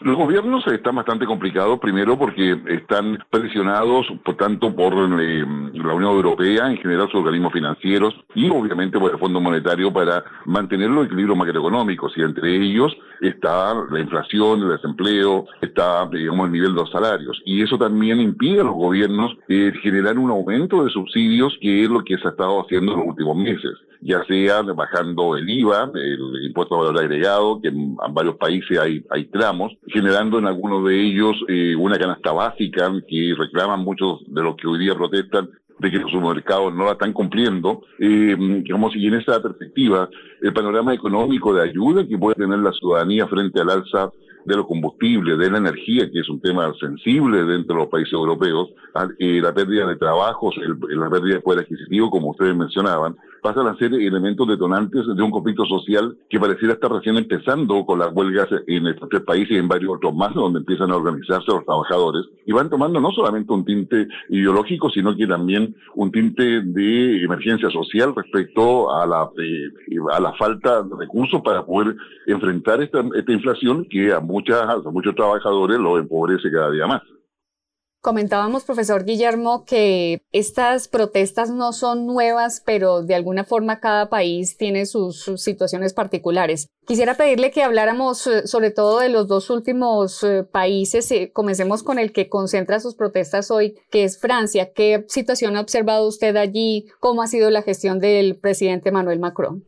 Los 0.00 0.16
gobiernos 0.16 0.64
están 0.68 0.94
bastante 0.94 1.26
complicados, 1.26 1.80
primero 1.80 2.16
porque 2.16 2.56
están 2.68 3.18
presionados 3.30 4.06
por 4.24 4.36
tanto 4.36 4.74
por 4.74 4.94
eh, 4.94 5.44
la 5.74 5.92
Unión 5.92 6.12
Europea, 6.12 6.70
en 6.70 6.76
general 6.76 7.06
sus 7.06 7.16
organismos 7.16 7.52
financieros, 7.52 8.14
y 8.32 8.48
obviamente 8.48 8.96
por 9.00 9.10
el 9.10 9.18
Fondo 9.18 9.40
Monetario 9.40 9.92
para 9.92 10.22
mantener 10.44 10.90
los 10.90 11.06
equilibrios 11.06 11.36
macroeconómicos, 11.36 12.12
y 12.16 12.22
entre 12.22 12.54
ellos 12.54 12.96
está 13.20 13.74
la 13.90 13.98
inflación, 13.98 14.62
el 14.62 14.68
desempleo, 14.68 15.46
está, 15.60 16.06
digamos, 16.06 16.46
el 16.46 16.52
nivel 16.52 16.74
de 16.74 16.80
los 16.80 16.90
salarios. 16.92 17.42
Y 17.44 17.62
eso 17.62 17.76
también 17.76 18.20
impide 18.20 18.60
a 18.60 18.64
los 18.64 18.74
gobiernos 18.74 19.36
eh, 19.48 19.72
generar 19.82 20.16
un 20.16 20.30
aumento 20.30 20.84
de 20.84 20.90
subsidios, 20.90 21.58
que 21.60 21.82
es 21.82 21.90
lo 21.90 22.04
que 22.04 22.16
se 22.18 22.28
ha 22.28 22.30
estado 22.30 22.60
haciendo 22.60 22.92
en 22.92 22.98
los 22.98 23.08
últimos 23.08 23.36
meses 23.36 23.72
ya 24.00 24.24
sea 24.26 24.62
bajando 24.62 25.36
el 25.36 25.50
IVA, 25.50 25.90
el 25.92 26.46
impuesto 26.46 26.76
a 26.76 26.84
valor 26.84 27.00
agregado, 27.00 27.60
que 27.60 27.66
en, 27.66 27.96
varios 28.12 28.36
países 28.36 28.78
hay 28.78 29.24
tramos, 29.24 29.76
generando 29.92 30.38
en 30.38 30.46
algunos 30.46 30.86
de 30.86 31.00
ellos 31.00 31.36
eh, 31.48 31.74
una 31.76 31.98
canasta 31.98 32.32
básica 32.32 32.90
que 33.08 33.34
reclaman 33.36 33.80
muchos 33.80 34.20
de 34.26 34.42
los 34.42 34.56
que 34.56 34.66
hoy 34.66 34.78
día 34.78 34.94
protestan 34.94 35.48
de 35.78 35.90
que 35.90 35.98
los 35.98 36.10
supermercados 36.10 36.74
no 36.74 36.84
la 36.84 36.92
están 36.92 37.12
cumpliendo, 37.12 37.82
eh, 37.98 38.36
digamos, 38.38 38.96
y 38.96 39.06
en 39.06 39.14
esa 39.14 39.40
perspectiva, 39.40 40.08
el 40.42 40.52
panorama 40.52 40.92
económico 40.92 41.54
de 41.54 41.62
ayuda 41.62 42.06
que 42.06 42.18
puede 42.18 42.34
tener 42.34 42.58
la 42.58 42.72
ciudadanía 42.72 43.28
frente 43.28 43.60
al 43.60 43.70
alza 43.70 44.10
de 44.44 44.56
los 44.56 44.66
combustibles, 44.66 45.38
de 45.38 45.50
la 45.50 45.58
energía, 45.58 46.10
que 46.10 46.20
es 46.20 46.28
un 46.28 46.40
tema 46.40 46.72
sensible 46.80 47.44
dentro 47.44 47.76
de 47.76 47.82
los 47.82 47.90
países 47.90 48.12
europeos, 48.12 48.70
eh, 49.18 49.40
la 49.42 49.52
pérdida 49.52 49.86
de 49.86 49.96
trabajos, 49.96 50.56
la 50.56 51.10
pérdida 51.10 51.34
de 51.34 51.40
poder 51.40 51.60
adquisitivo, 51.60 52.10
como 52.10 52.30
ustedes 52.30 52.56
mencionaban, 52.56 53.16
pasan 53.42 53.66
a 53.66 53.76
ser 53.76 53.94
elementos 53.94 54.46
detonantes 54.46 55.06
de 55.06 55.22
un 55.22 55.30
conflicto 55.30 55.64
social 55.66 56.16
que 56.28 56.40
pareciera 56.40 56.74
estar 56.74 56.90
recién 56.90 57.16
empezando 57.16 57.84
con 57.84 57.98
las 57.98 58.12
huelgas 58.12 58.48
en 58.66 58.86
estos 58.86 59.08
tres 59.08 59.22
países 59.22 59.52
y 59.52 59.58
en 59.58 59.68
varios 59.68 59.96
otros 59.96 60.14
más, 60.14 60.34
donde 60.34 60.60
empiezan 60.60 60.90
a 60.90 60.96
organizarse 60.96 61.46
los 61.48 61.64
trabajadores 61.64 62.26
y 62.46 62.52
van 62.52 62.70
tomando 62.70 63.00
no 63.00 63.10
solamente 63.10 63.52
un 63.52 63.64
tinte 63.64 64.08
ideológico, 64.28 64.90
sino 64.90 65.14
que 65.16 65.26
también 65.26 65.74
un 65.94 66.10
tinte 66.10 66.62
de 66.62 67.22
emergencia 67.22 67.70
social 67.70 68.14
respecto 68.14 68.94
a 68.94 69.06
la, 69.06 69.28
eh, 69.38 69.98
a 70.12 70.20
la 70.20 70.32
falta 70.34 70.82
de 70.82 70.96
recursos 70.96 71.40
para 71.42 71.64
poder 71.64 71.96
enfrentar 72.26 72.82
esta, 72.82 73.04
esta 73.14 73.32
inflación 73.32 73.86
que 73.90 74.12
a, 74.12 74.20
muchas, 74.20 74.62
a 74.62 74.90
muchos 74.90 75.14
trabajadores 75.14 75.78
lo 75.78 75.98
empobrece 75.98 76.50
cada 76.50 76.70
día 76.70 76.86
más. 76.86 77.02
Comentábamos, 78.08 78.64
profesor 78.64 79.04
Guillermo, 79.04 79.66
que 79.66 80.22
estas 80.32 80.88
protestas 80.88 81.50
no 81.50 81.74
son 81.74 82.06
nuevas, 82.06 82.62
pero 82.64 83.02
de 83.02 83.14
alguna 83.14 83.44
forma 83.44 83.80
cada 83.80 84.08
país 84.08 84.56
tiene 84.56 84.86
sus, 84.86 85.30
situaciones 85.36 85.92
particulares. 85.92 86.70
Quisiera 86.86 87.18
pedirle 87.18 87.50
que 87.50 87.62
habláramos 87.62 88.26
eh, 88.26 88.46
sobre 88.46 88.70
todo 88.70 89.00
de 89.00 89.10
los 89.10 89.28
dos 89.28 89.50
últimos 89.50 90.24
eh, 90.24 90.42
países. 90.42 91.12
Eh, 91.12 91.32
comencemos 91.34 91.82
con 91.82 91.98
el 91.98 92.12
que 92.12 92.30
concentra 92.30 92.80
sus 92.80 92.94
protestas 92.94 93.50
hoy, 93.50 93.76
que 93.90 94.04
es 94.04 94.18
Francia. 94.18 94.72
¿Qué 94.72 95.04
situación 95.08 95.58
ha 95.58 95.60
observado 95.60 96.08
usted 96.08 96.34
allí? 96.36 96.86
¿Cómo 97.00 97.20
ha 97.20 97.26
sido 97.26 97.50
la 97.50 97.60
gestión 97.60 98.00
del 98.00 98.36
presidente 98.36 98.90
Manuel 98.90 99.18
Macron? 99.18 99.67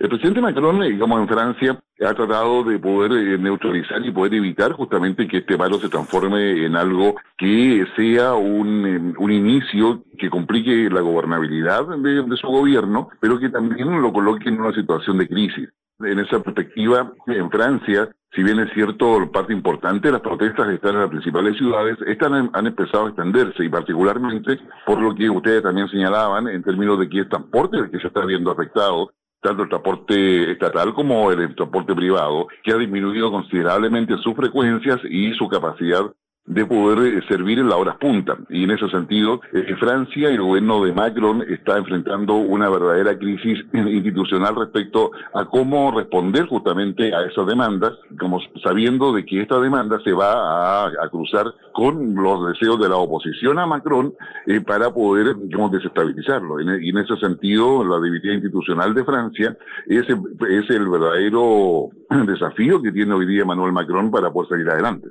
El 0.00 0.08
presidente 0.08 0.40
Macron, 0.40 0.80
digamos, 0.80 1.20
en 1.20 1.28
Francia, 1.28 1.78
ha 2.00 2.14
tratado 2.14 2.64
de 2.64 2.78
poder 2.78 3.12
eh, 3.12 3.36
neutralizar 3.36 4.02
y 4.02 4.10
poder 4.10 4.32
evitar 4.32 4.72
justamente 4.72 5.28
que 5.28 5.36
este 5.36 5.58
paro 5.58 5.78
se 5.78 5.90
transforme 5.90 6.64
en 6.64 6.74
algo 6.74 7.16
que 7.36 7.86
sea 7.96 8.32
un, 8.32 8.86
em, 8.86 9.14
un 9.18 9.30
inicio 9.30 10.02
que 10.18 10.30
complique 10.30 10.88
la 10.88 11.02
gobernabilidad 11.02 11.86
de, 11.98 12.22
de, 12.22 12.36
su 12.38 12.46
gobierno, 12.46 13.10
pero 13.20 13.38
que 13.38 13.50
también 13.50 14.00
lo 14.00 14.10
coloque 14.10 14.48
en 14.48 14.58
una 14.58 14.72
situación 14.72 15.18
de 15.18 15.28
crisis. 15.28 15.68
En 15.98 16.18
esa 16.18 16.40
perspectiva, 16.42 17.12
en 17.26 17.50
Francia, 17.50 18.08
si 18.34 18.42
bien 18.42 18.58
es 18.58 18.72
cierto, 18.72 19.30
parte 19.30 19.52
importante 19.52 20.10
las 20.10 20.22
protestas 20.22 20.70
están 20.70 20.94
en 20.94 21.00
las 21.00 21.10
principales 21.10 21.58
ciudades, 21.58 21.98
están, 22.06 22.48
han 22.50 22.66
empezado 22.66 23.04
a 23.04 23.08
extenderse 23.08 23.66
y 23.66 23.68
particularmente 23.68 24.60
por 24.86 24.98
lo 24.98 25.14
que 25.14 25.28
ustedes 25.28 25.62
también 25.62 25.88
señalaban 25.88 26.48
en 26.48 26.62
términos 26.62 26.98
de 26.98 27.06
que 27.06 27.18
el 27.18 27.28
transporte 27.28 27.90
que 27.90 27.98
se 27.98 28.06
está 28.06 28.24
viendo 28.24 28.50
afectado, 28.50 29.12
tanto 29.40 29.62
el 29.62 29.68
transporte 29.68 30.52
estatal 30.52 30.94
como 30.94 31.30
el 31.30 31.54
transporte 31.54 31.94
privado, 31.94 32.48
que 32.62 32.72
ha 32.72 32.76
disminuido 32.76 33.30
considerablemente 33.30 34.16
sus 34.18 34.34
frecuencias 34.34 34.98
y 35.08 35.32
su 35.34 35.48
capacidad 35.48 36.02
de 36.50 36.66
poder 36.66 37.14
eh, 37.14 37.22
servir 37.28 37.60
en 37.60 37.68
la 37.68 37.76
hora 37.76 37.96
punta. 37.96 38.36
Y 38.48 38.64
en 38.64 38.72
ese 38.72 38.88
sentido, 38.90 39.40
eh, 39.52 39.76
Francia 39.78 40.30
y 40.30 40.34
el 40.34 40.42
gobierno 40.42 40.84
de 40.84 40.92
Macron 40.92 41.42
está 41.48 41.78
enfrentando 41.78 42.34
una 42.34 42.68
verdadera 42.68 43.16
crisis 43.16 43.64
institucional 43.72 44.56
respecto 44.56 45.12
a 45.32 45.44
cómo 45.44 45.92
responder 45.92 46.46
justamente 46.46 47.14
a 47.14 47.22
esas 47.22 47.46
demandas, 47.46 47.92
como 48.18 48.40
sabiendo 48.64 49.12
de 49.12 49.24
que 49.24 49.42
esta 49.42 49.60
demanda 49.60 50.00
se 50.02 50.12
va 50.12 50.86
a, 50.86 51.08
cruzar 51.10 51.46
con 51.72 52.14
los 52.14 52.48
deseos 52.48 52.80
de 52.80 52.88
la 52.88 52.96
oposición 52.96 53.58
a 53.58 53.66
Macron 53.66 54.12
eh, 54.46 54.60
para 54.60 54.92
poder 54.92 55.36
desestabilizarlo. 55.36 56.58
E, 56.58 56.84
y 56.84 56.90
en 56.90 56.98
ese 56.98 57.16
sentido, 57.16 57.84
la 57.84 58.00
debilidad 58.00 58.34
institucional 58.34 58.92
de 58.92 59.04
Francia 59.04 59.56
es, 59.86 60.04
es 60.08 60.70
el 60.70 60.88
verdadero 60.88 61.90
desafío 62.26 62.82
que 62.82 62.90
tiene 62.90 63.14
hoy 63.14 63.26
día 63.26 63.44
Manuel 63.44 63.72
Macron 63.72 64.10
para 64.10 64.32
poder 64.32 64.48
seguir 64.50 64.70
adelante. 64.70 65.08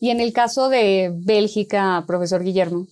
Y 0.00 0.10
en 0.10 0.20
el 0.20 0.32
caso 0.32 0.68
de 0.68 1.12
Bélgica, 1.14 2.04
profesor 2.06 2.42
Guillermo. 2.42 2.86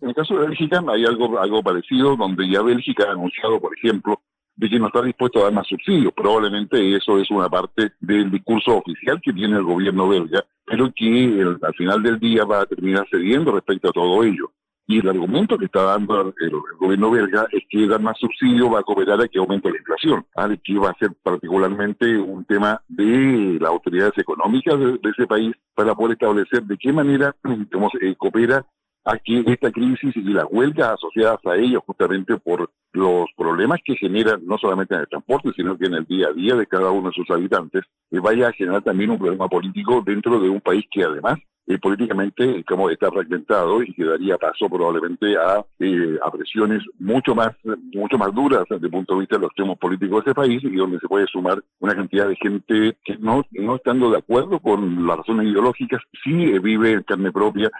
En 0.00 0.10
el 0.10 0.14
caso 0.14 0.34
de 0.34 0.46
Bélgica 0.46 0.82
hay 0.88 1.04
algo, 1.04 1.38
algo 1.38 1.62
parecido, 1.62 2.16
donde 2.16 2.48
ya 2.48 2.62
Bélgica 2.62 3.04
ha 3.08 3.12
anunciado, 3.12 3.60
por 3.60 3.76
ejemplo, 3.76 4.20
de 4.56 4.68
que 4.68 4.78
no 4.78 4.86
está 4.86 5.02
dispuesto 5.02 5.40
a 5.40 5.44
dar 5.44 5.52
más 5.52 5.66
subsidios. 5.66 6.12
Probablemente 6.12 6.96
eso 6.96 7.18
es 7.18 7.30
una 7.30 7.48
parte 7.48 7.92
del 8.00 8.30
discurso 8.30 8.76
oficial 8.76 9.20
que 9.22 9.32
tiene 9.32 9.56
el 9.56 9.64
gobierno 9.64 10.08
belga, 10.08 10.44
pero 10.64 10.92
que 10.94 11.56
al 11.62 11.74
final 11.74 12.02
del 12.02 12.18
día 12.18 12.44
va 12.44 12.62
a 12.62 12.66
terminar 12.66 13.06
cediendo 13.10 13.52
respecto 13.52 13.88
a 13.88 13.92
todo 13.92 14.22
ello. 14.22 14.52
Y 14.86 14.98
el 14.98 15.08
argumento 15.08 15.56
que 15.56 15.64
está 15.64 15.82
dando 15.82 16.34
el, 16.38 16.52
gobierno 16.78 17.10
belga 17.10 17.46
es 17.50 17.62
que 17.70 17.86
dar 17.86 18.00
más 18.00 18.18
subsidio 18.18 18.70
va 18.70 18.80
a 18.80 18.82
cooperar 18.82 19.20
a 19.20 19.28
que 19.28 19.38
aumente 19.38 19.70
la 19.70 19.78
inflación, 19.78 20.26
que 20.62 20.78
va 20.78 20.90
a 20.90 20.98
ser 20.98 21.10
particularmente 21.22 22.18
un 22.18 22.44
tema 22.44 22.82
de 22.88 23.56
las 23.60 23.70
autoridades 23.70 24.18
económicas 24.18 24.78
de, 24.78 24.98
ese 25.10 25.26
país 25.26 25.54
para 25.74 25.94
poder 25.94 26.12
establecer 26.12 26.62
de 26.64 26.76
qué 26.76 26.92
manera 26.92 27.34
digamos, 27.42 27.92
eh, 28.00 28.14
coopera 28.16 28.66
a 29.04 29.18
que 29.18 29.44
esta 29.46 29.70
crisis 29.70 30.14
y 30.16 30.22
las 30.22 30.46
huelgas 30.50 30.94
asociadas 30.94 31.38
a 31.46 31.56
ello, 31.56 31.82
justamente 31.86 32.36
por 32.36 32.70
los 32.94 33.26
problemas 33.36 33.80
que 33.84 33.96
generan 33.96 34.46
no 34.46 34.56
solamente 34.56 34.94
en 34.94 35.00
el 35.00 35.08
transporte, 35.08 35.50
sino 35.54 35.76
que 35.76 35.86
en 35.86 35.94
el 35.94 36.04
día 36.06 36.28
a 36.28 36.32
día 36.32 36.54
de 36.54 36.66
cada 36.66 36.90
uno 36.90 37.08
de 37.08 37.14
sus 37.14 37.28
habitantes, 37.30 37.82
eh, 38.10 38.20
vaya 38.20 38.48
a 38.48 38.52
generar 38.52 38.82
también 38.82 39.10
un 39.10 39.18
problema 39.18 39.48
político 39.48 40.02
dentro 40.06 40.38
de 40.38 40.48
un 40.48 40.60
país 40.60 40.84
que 40.90 41.02
además 41.02 41.38
eh, 41.66 41.78
políticamente 41.78 42.62
como 42.64 42.88
está 42.90 43.10
fragmentado 43.10 43.82
y 43.82 43.92
que 43.94 44.04
daría 44.04 44.38
paso 44.38 44.68
probablemente 44.68 45.36
a, 45.36 45.64
eh, 45.80 46.18
a 46.22 46.30
presiones 46.30 46.82
mucho 46.98 47.34
más 47.34 47.50
mucho 47.92 48.16
más 48.16 48.32
duras 48.32 48.64
desde 48.70 48.86
el 48.86 48.92
punto 48.92 49.14
de 49.14 49.20
vista 49.20 49.36
de 49.36 49.42
los 49.42 49.54
temas 49.56 49.76
políticos 49.78 50.24
de 50.24 50.30
ese 50.30 50.34
país 50.34 50.62
y 50.62 50.76
donde 50.76 51.00
se 51.00 51.08
puede 51.08 51.26
sumar 51.26 51.60
una 51.80 51.96
cantidad 51.96 52.28
de 52.28 52.36
gente 52.36 52.96
que 53.04 53.16
no, 53.18 53.44
no 53.50 53.76
estando 53.76 54.10
de 54.10 54.18
acuerdo 54.18 54.60
con 54.60 55.04
las 55.04 55.16
razones 55.16 55.48
ideológicas, 55.48 56.00
sí 56.22 56.58
vive 56.60 56.92
en 56.92 57.02
carne 57.02 57.32
propia 57.32 57.70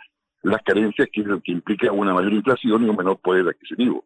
las 0.42 0.62
carencias 0.62 1.08
que, 1.12 1.22
que 1.22 1.52
implica 1.52 1.92
una 1.92 2.14
mayor 2.14 2.32
inflación 2.32 2.84
y 2.84 2.88
un 2.88 2.96
menor 2.96 3.18
poder 3.18 3.48
adquisitivo. 3.48 4.04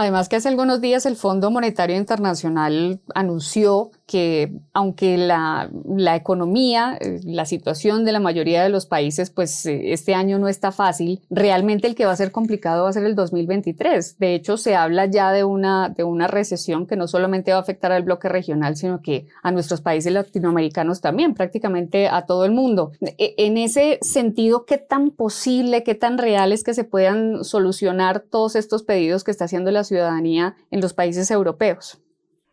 Además 0.00 0.30
que 0.30 0.36
hace 0.36 0.48
algunos 0.48 0.80
días 0.80 1.04
el 1.04 1.14
Fondo 1.14 1.50
Monetario 1.50 1.94
Internacional 1.94 3.02
anunció 3.14 3.90
que 4.10 4.52
aunque 4.72 5.16
la, 5.16 5.70
la, 5.88 6.16
economía, 6.16 6.98
eh, 7.00 7.20
la 7.22 7.44
situación 7.44 8.04
de 8.04 8.10
la 8.10 8.18
mayoría 8.18 8.60
de 8.60 8.68
los 8.68 8.84
países, 8.84 9.30
pues 9.30 9.64
eh, 9.66 9.92
este 9.92 10.16
año 10.16 10.40
no 10.40 10.48
está 10.48 10.72
fácil, 10.72 11.20
realmente 11.30 11.86
el 11.86 11.94
que 11.94 12.06
va 12.06 12.10
a 12.10 12.16
ser 12.16 12.32
complicado 12.32 12.82
va 12.82 12.90
a 12.90 12.92
ser 12.92 13.04
el 13.04 13.14
2023. 13.14 14.18
De 14.18 14.34
hecho, 14.34 14.56
se 14.56 14.74
habla 14.74 15.06
ya 15.06 15.30
de 15.30 15.44
una, 15.44 15.90
de 15.90 16.02
una 16.02 16.26
recesión 16.26 16.88
que 16.88 16.96
no 16.96 17.06
solamente 17.06 17.52
va 17.52 17.58
a 17.58 17.60
afectar 17.60 17.92
al 17.92 18.02
bloque 18.02 18.28
regional, 18.28 18.74
sino 18.74 19.00
que 19.00 19.28
a 19.44 19.52
nuestros 19.52 19.80
países 19.80 20.12
latinoamericanos 20.12 21.00
también, 21.00 21.34
prácticamente 21.34 22.08
a 22.08 22.26
todo 22.26 22.44
el 22.44 22.50
mundo. 22.50 22.90
E, 23.00 23.36
en 23.38 23.58
ese 23.58 24.00
sentido, 24.02 24.64
¿qué 24.66 24.78
tan 24.78 25.12
posible, 25.12 25.84
qué 25.84 25.94
tan 25.94 26.18
real 26.18 26.50
es 26.50 26.64
que 26.64 26.74
se 26.74 26.82
puedan 26.82 27.44
solucionar 27.44 28.24
todos 28.28 28.56
estos 28.56 28.82
pedidos 28.82 29.22
que 29.22 29.30
está 29.30 29.44
haciendo 29.44 29.70
la 29.70 29.84
ciudadanía 29.84 30.56
en 30.72 30.80
los 30.80 30.94
países 30.94 31.30
europeos? 31.30 32.00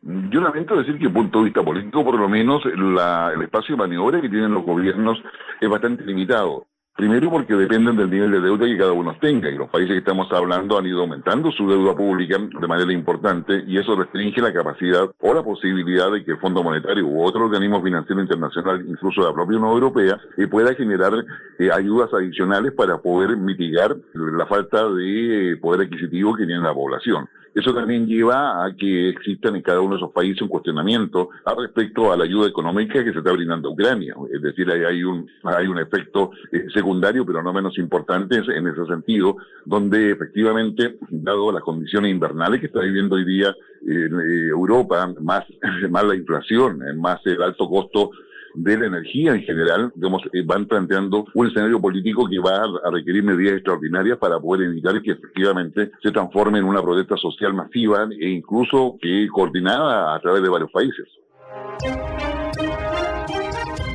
Yo 0.02 0.42
lamento 0.42 0.76
decir 0.76 0.94
que, 0.94 1.06
desde 1.06 1.08
el 1.08 1.14
punto 1.14 1.40
de 1.40 1.46
vista 1.46 1.64
político, 1.64 2.04
por 2.04 2.20
lo 2.20 2.30
menos 2.30 2.64
el 2.66 3.42
espacio 3.42 3.76
de 3.76 3.80
maniobra 3.80 4.22
que 4.22 4.30
tienen 4.30 4.54
los 4.54 4.64
gobiernos 4.64 5.22
es 5.60 5.70
bastante 5.70 6.06
limitado. 6.06 6.68
Primero 6.98 7.30
porque 7.30 7.54
dependen 7.54 7.96
del 7.96 8.10
nivel 8.10 8.32
de 8.32 8.42
deuda 8.42 8.66
que 8.66 8.76
cada 8.76 8.92
uno 8.92 9.16
tenga 9.22 9.52
y 9.52 9.56
los 9.56 9.70
países 9.70 9.92
que 9.92 10.00
estamos 10.00 10.32
hablando 10.32 10.80
han 10.80 10.88
ido 10.88 11.02
aumentando 11.02 11.52
su 11.52 11.70
deuda 11.70 11.96
pública 11.96 12.40
de 12.40 12.68
manera 12.68 12.92
importante 12.92 13.64
y 13.68 13.78
eso 13.78 13.96
restringe 13.96 14.42
la 14.42 14.52
capacidad 14.52 15.08
o 15.20 15.34
la 15.36 15.44
posibilidad 15.44 16.12
de 16.12 16.26
que 16.26 16.32
el 16.32 16.40
Fondo 16.40 16.64
Monetario 16.64 17.06
u 17.06 17.22
otro 17.22 17.46
organismo 17.46 17.84
financiero 17.84 18.20
internacional, 18.20 18.84
incluso 18.88 19.22
la 19.22 19.32
propia 19.32 19.60
Unión 19.60 19.74
Europea, 19.74 20.20
eh, 20.38 20.48
pueda 20.48 20.74
generar 20.74 21.14
eh, 21.60 21.70
ayudas 21.72 22.12
adicionales 22.12 22.72
para 22.72 22.98
poder 22.98 23.38
mitigar 23.38 23.96
la 24.16 24.48
falta 24.48 24.90
de 24.90 25.52
eh, 25.52 25.58
poder 25.58 25.82
adquisitivo 25.86 26.36
que 26.36 26.48
tiene 26.48 26.64
la 26.64 26.74
población. 26.74 27.30
Eso 27.58 27.74
también 27.74 28.06
lleva 28.06 28.64
a 28.64 28.76
que 28.76 29.10
existan 29.10 29.56
en 29.56 29.64
cada 29.64 29.82
uno 29.82 29.96
de 29.96 29.98
esos 29.98 30.12
países 30.12 30.44
un 30.44 30.48
cuestionamiento 30.48 31.30
al 31.44 31.58
respecto 31.58 32.14
a 32.14 32.16
la 32.16 32.26
ayuda 32.26 32.48
económica 32.48 33.04
que 33.04 33.12
se 33.12 33.18
está 33.18 33.32
brindando 33.32 33.70
a 33.70 33.72
Ucrania. 33.72 34.14
Es 34.32 34.44
decir, 34.44 34.70
hay 34.70 35.04
un, 35.04 35.28
hay 35.42 35.66
un 35.66 35.80
efecto 35.80 36.30
eh, 36.52 36.68
secundario, 36.88 37.26
pero 37.26 37.43
no 37.43 37.52
menos 37.52 37.78
importante 37.78 38.38
en 38.38 38.67
ese 38.67 38.86
sentido, 38.86 39.36
donde 39.65 40.12
efectivamente, 40.12 40.97
dado 41.10 41.52
las 41.52 41.62
condiciones 41.62 42.12
invernales 42.12 42.62
que 42.62 42.67
está 42.67 42.80
viviendo 42.80 43.15
hoy 43.15 43.26
día 43.26 43.54
eh, 43.86 44.10
Europa, 44.50 45.13
más, 45.21 45.43
más 45.89 46.04
la 46.06 46.15
inflación, 46.15 46.80
más 46.97 47.19
el 47.26 47.41
alto 47.43 47.67
costo 47.67 48.12
de 48.54 48.78
la 48.78 48.86
energía 48.88 49.36
en 49.36 49.43
general, 49.43 49.91
digamos, 49.95 50.23
eh, 50.32 50.43
van 50.45 50.65
planteando 50.65 51.26
un 51.34 51.47
escenario 51.47 51.80
político 51.82 52.28
que 52.28 52.39
va 52.39 52.63
a 52.63 52.89
requerir 52.89 53.21
medidas 53.21 53.56
extraordinarias 53.56 54.17
para 54.17 54.39
poder 54.39 54.69
evitar 54.69 55.00
que 55.02 55.12
efectivamente 55.12 55.91
se 56.02 56.12
transforme 56.12 56.60
en 56.60 56.65
una 56.65 56.82
protesta 56.82 57.17
social 57.17 57.54
masiva 57.54 58.08
e 58.17 58.30
incluso 58.30 58.95
que 59.02 59.28
coordinada 59.28 60.15
a 60.15 60.19
través 60.21 60.41
de 60.41 60.50
varios 60.50 60.71
países. 60.71 61.06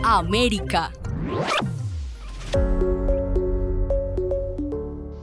América. 0.04 0.90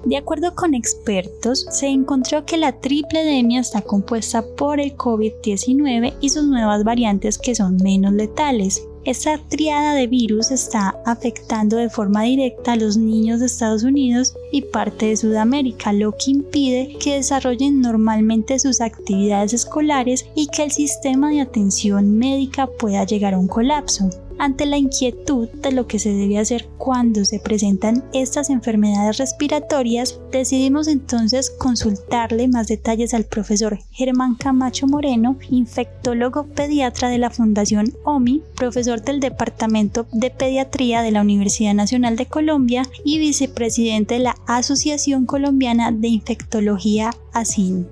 De 0.09 0.17
acuerdo 0.17 0.55
con 0.55 0.73
expertos, 0.73 1.67
se 1.69 1.85
encontró 1.85 2.43
que 2.43 2.57
la 2.57 2.71
triple 2.71 3.21
endemia 3.21 3.59
está 3.59 3.83
compuesta 3.83 4.43
por 4.57 4.79
el 4.79 4.97
COVID-19 4.97 6.15
y 6.19 6.29
sus 6.29 6.45
nuevas 6.45 6.83
variantes 6.83 7.37
que 7.37 7.53
son 7.53 7.77
menos 7.77 8.13
letales. 8.13 8.81
Esta 9.05 9.37
triada 9.37 9.93
de 9.93 10.07
virus 10.07 10.49
está 10.49 10.95
afectando 11.05 11.77
de 11.77 11.91
forma 11.91 12.23
directa 12.23 12.73
a 12.73 12.75
los 12.75 12.97
niños 12.97 13.39
de 13.39 13.45
Estados 13.45 13.83
Unidos 13.83 14.33
y 14.51 14.63
parte 14.63 15.05
de 15.05 15.17
Sudamérica, 15.17 15.93
lo 15.93 16.13
que 16.13 16.31
impide 16.31 16.97
que 16.99 17.13
desarrollen 17.13 17.79
normalmente 17.79 18.57
sus 18.57 18.81
actividades 18.81 19.53
escolares 19.53 20.25
y 20.33 20.47
que 20.47 20.63
el 20.63 20.71
sistema 20.71 21.29
de 21.29 21.41
atención 21.41 22.17
médica 22.17 22.65
pueda 22.65 23.03
llegar 23.03 23.35
a 23.35 23.37
un 23.37 23.47
colapso. 23.47 24.09
Ante 24.39 24.65
la 24.65 24.77
inquietud 24.77 25.49
de 25.49 25.73
lo 25.73 25.85
que 25.85 25.99
se 25.99 26.13
debe 26.13 26.37
hacer 26.37 26.69
cuando 26.77 27.25
se 27.25 27.39
presentan 27.39 28.05
estas 28.13 28.49
enfermedades 28.49 29.17
respiratorias, 29.17 30.17
decidimos 30.31 30.87
entonces 30.87 31.49
consultarle 31.49 32.47
más 32.47 32.67
detalles 32.67 33.13
al 33.13 33.25
profesor 33.25 33.79
Germán 33.91 34.35
Camacho 34.35 34.87
Moreno, 34.87 35.37
infectólogo 35.49 36.45
pediatra 36.47 37.09
de 37.09 37.17
la 37.17 37.31
Fundación 37.31 37.93
OMI, 38.05 38.41
profesor 38.55 39.01
del 39.01 39.19
Departamento 39.19 40.07
de 40.13 40.29
Pediatría 40.29 41.01
de 41.01 41.11
la 41.11 41.21
Universidad 41.21 41.73
Nacional 41.73 42.15
de 42.15 42.25
Colombia 42.25 42.83
y 43.03 43.19
vicepresidente 43.19 44.13
de 44.13 44.21
la 44.21 44.37
Asociación 44.47 45.25
Colombiana 45.25 45.91
de 45.91 46.07
Infectología 46.07 47.11
ASIN. 47.33 47.89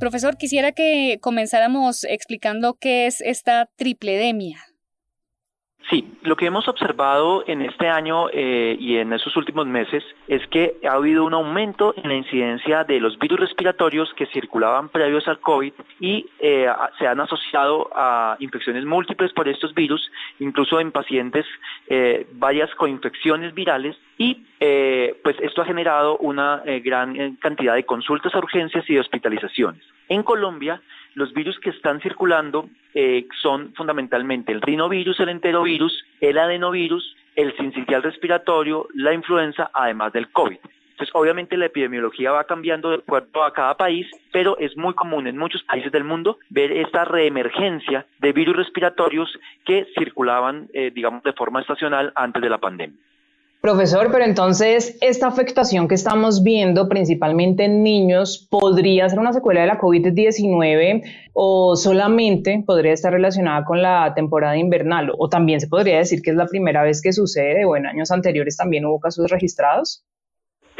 Profesor, 0.00 0.36
quisiera 0.38 0.72
que 0.72 1.18
comenzáramos 1.20 2.02
explicando 2.02 2.74
qué 2.74 3.06
es 3.06 3.20
esta 3.20 3.68
tripledemia. 3.76 4.67
Sí, 5.90 6.18
lo 6.20 6.36
que 6.36 6.44
hemos 6.44 6.68
observado 6.68 7.44
en 7.46 7.62
este 7.62 7.88
año 7.88 8.28
eh, 8.30 8.76
y 8.78 8.98
en 8.98 9.10
esos 9.14 9.34
últimos 9.38 9.66
meses 9.66 10.04
es 10.26 10.46
que 10.48 10.76
ha 10.86 10.92
habido 10.92 11.24
un 11.24 11.32
aumento 11.32 11.94
en 11.96 12.10
la 12.10 12.14
incidencia 12.14 12.84
de 12.84 13.00
los 13.00 13.18
virus 13.18 13.40
respiratorios 13.40 14.12
que 14.12 14.26
circulaban 14.26 14.90
previos 14.90 15.26
al 15.28 15.40
COVID 15.40 15.72
y 15.98 16.26
eh, 16.40 16.66
se 16.98 17.06
han 17.06 17.20
asociado 17.20 17.88
a 17.94 18.36
infecciones 18.38 18.84
múltiples 18.84 19.32
por 19.32 19.48
estos 19.48 19.74
virus, 19.74 20.12
incluso 20.40 20.78
en 20.78 20.92
pacientes 20.92 21.46
eh, 21.86 22.26
varias 22.32 22.74
coinfecciones 22.74 23.54
virales 23.54 23.96
y 24.18 24.44
pues 25.22 25.36
esto 25.40 25.62
ha 25.62 25.64
generado 25.64 26.18
una 26.18 26.64
gran 26.82 27.36
cantidad 27.36 27.76
de 27.76 27.84
consultas 27.84 28.34
a 28.34 28.38
urgencias 28.38 28.84
y 28.90 28.94
de 28.94 29.00
hospitalizaciones. 29.00 29.80
En 30.08 30.24
Colombia 30.24 30.82
los 31.18 31.34
virus 31.34 31.58
que 31.58 31.70
están 31.70 32.00
circulando 32.00 32.70
eh, 32.94 33.26
son 33.42 33.74
fundamentalmente 33.74 34.52
el 34.52 34.62
rinovirus, 34.62 35.18
el 35.18 35.30
enterovirus, 35.30 36.04
el 36.20 36.38
adenovirus, 36.38 37.16
el 37.34 37.56
sincitial 37.56 38.04
respiratorio, 38.04 38.86
la 38.94 39.12
influenza, 39.12 39.68
además 39.74 40.12
del 40.12 40.30
COVID. 40.30 40.58
Entonces, 40.92 41.14
obviamente 41.14 41.56
la 41.56 41.66
epidemiología 41.66 42.30
va 42.30 42.44
cambiando 42.44 42.90
de 42.90 42.96
acuerdo 42.96 43.42
a 43.42 43.52
cada 43.52 43.76
país, 43.76 44.06
pero 44.32 44.56
es 44.58 44.76
muy 44.76 44.94
común 44.94 45.26
en 45.26 45.36
muchos 45.36 45.62
países 45.64 45.90
del 45.90 46.04
mundo 46.04 46.38
ver 46.50 46.70
esta 46.70 47.04
reemergencia 47.04 48.06
de 48.20 48.32
virus 48.32 48.56
respiratorios 48.56 49.28
que 49.64 49.88
circulaban, 49.98 50.68
eh, 50.72 50.92
digamos, 50.94 51.24
de 51.24 51.32
forma 51.32 51.60
estacional 51.60 52.12
antes 52.14 52.40
de 52.40 52.48
la 52.48 52.58
pandemia. 52.58 52.98
Profesor, 53.68 54.10
pero 54.10 54.24
entonces 54.24 54.96
esta 55.02 55.26
afectación 55.26 55.88
que 55.88 55.94
estamos 55.94 56.42
viendo 56.42 56.88
principalmente 56.88 57.66
en 57.66 57.82
niños 57.82 58.48
podría 58.50 59.06
ser 59.10 59.18
una 59.18 59.34
secuela 59.34 59.60
de 59.60 59.66
la 59.66 59.78
COVID-19 59.78 61.02
o 61.34 61.76
solamente 61.76 62.64
podría 62.66 62.94
estar 62.94 63.12
relacionada 63.12 63.66
con 63.66 63.82
la 63.82 64.14
temporada 64.14 64.56
invernal 64.56 65.12
o 65.18 65.28
también 65.28 65.60
se 65.60 65.68
podría 65.68 65.98
decir 65.98 66.22
que 66.22 66.30
es 66.30 66.36
la 66.36 66.46
primera 66.46 66.82
vez 66.82 67.02
que 67.02 67.12
sucede 67.12 67.66
o 67.66 67.76
en 67.76 67.84
años 67.84 68.10
anteriores 68.10 68.56
también 68.56 68.86
hubo 68.86 69.00
casos 69.00 69.30
registrados? 69.30 70.02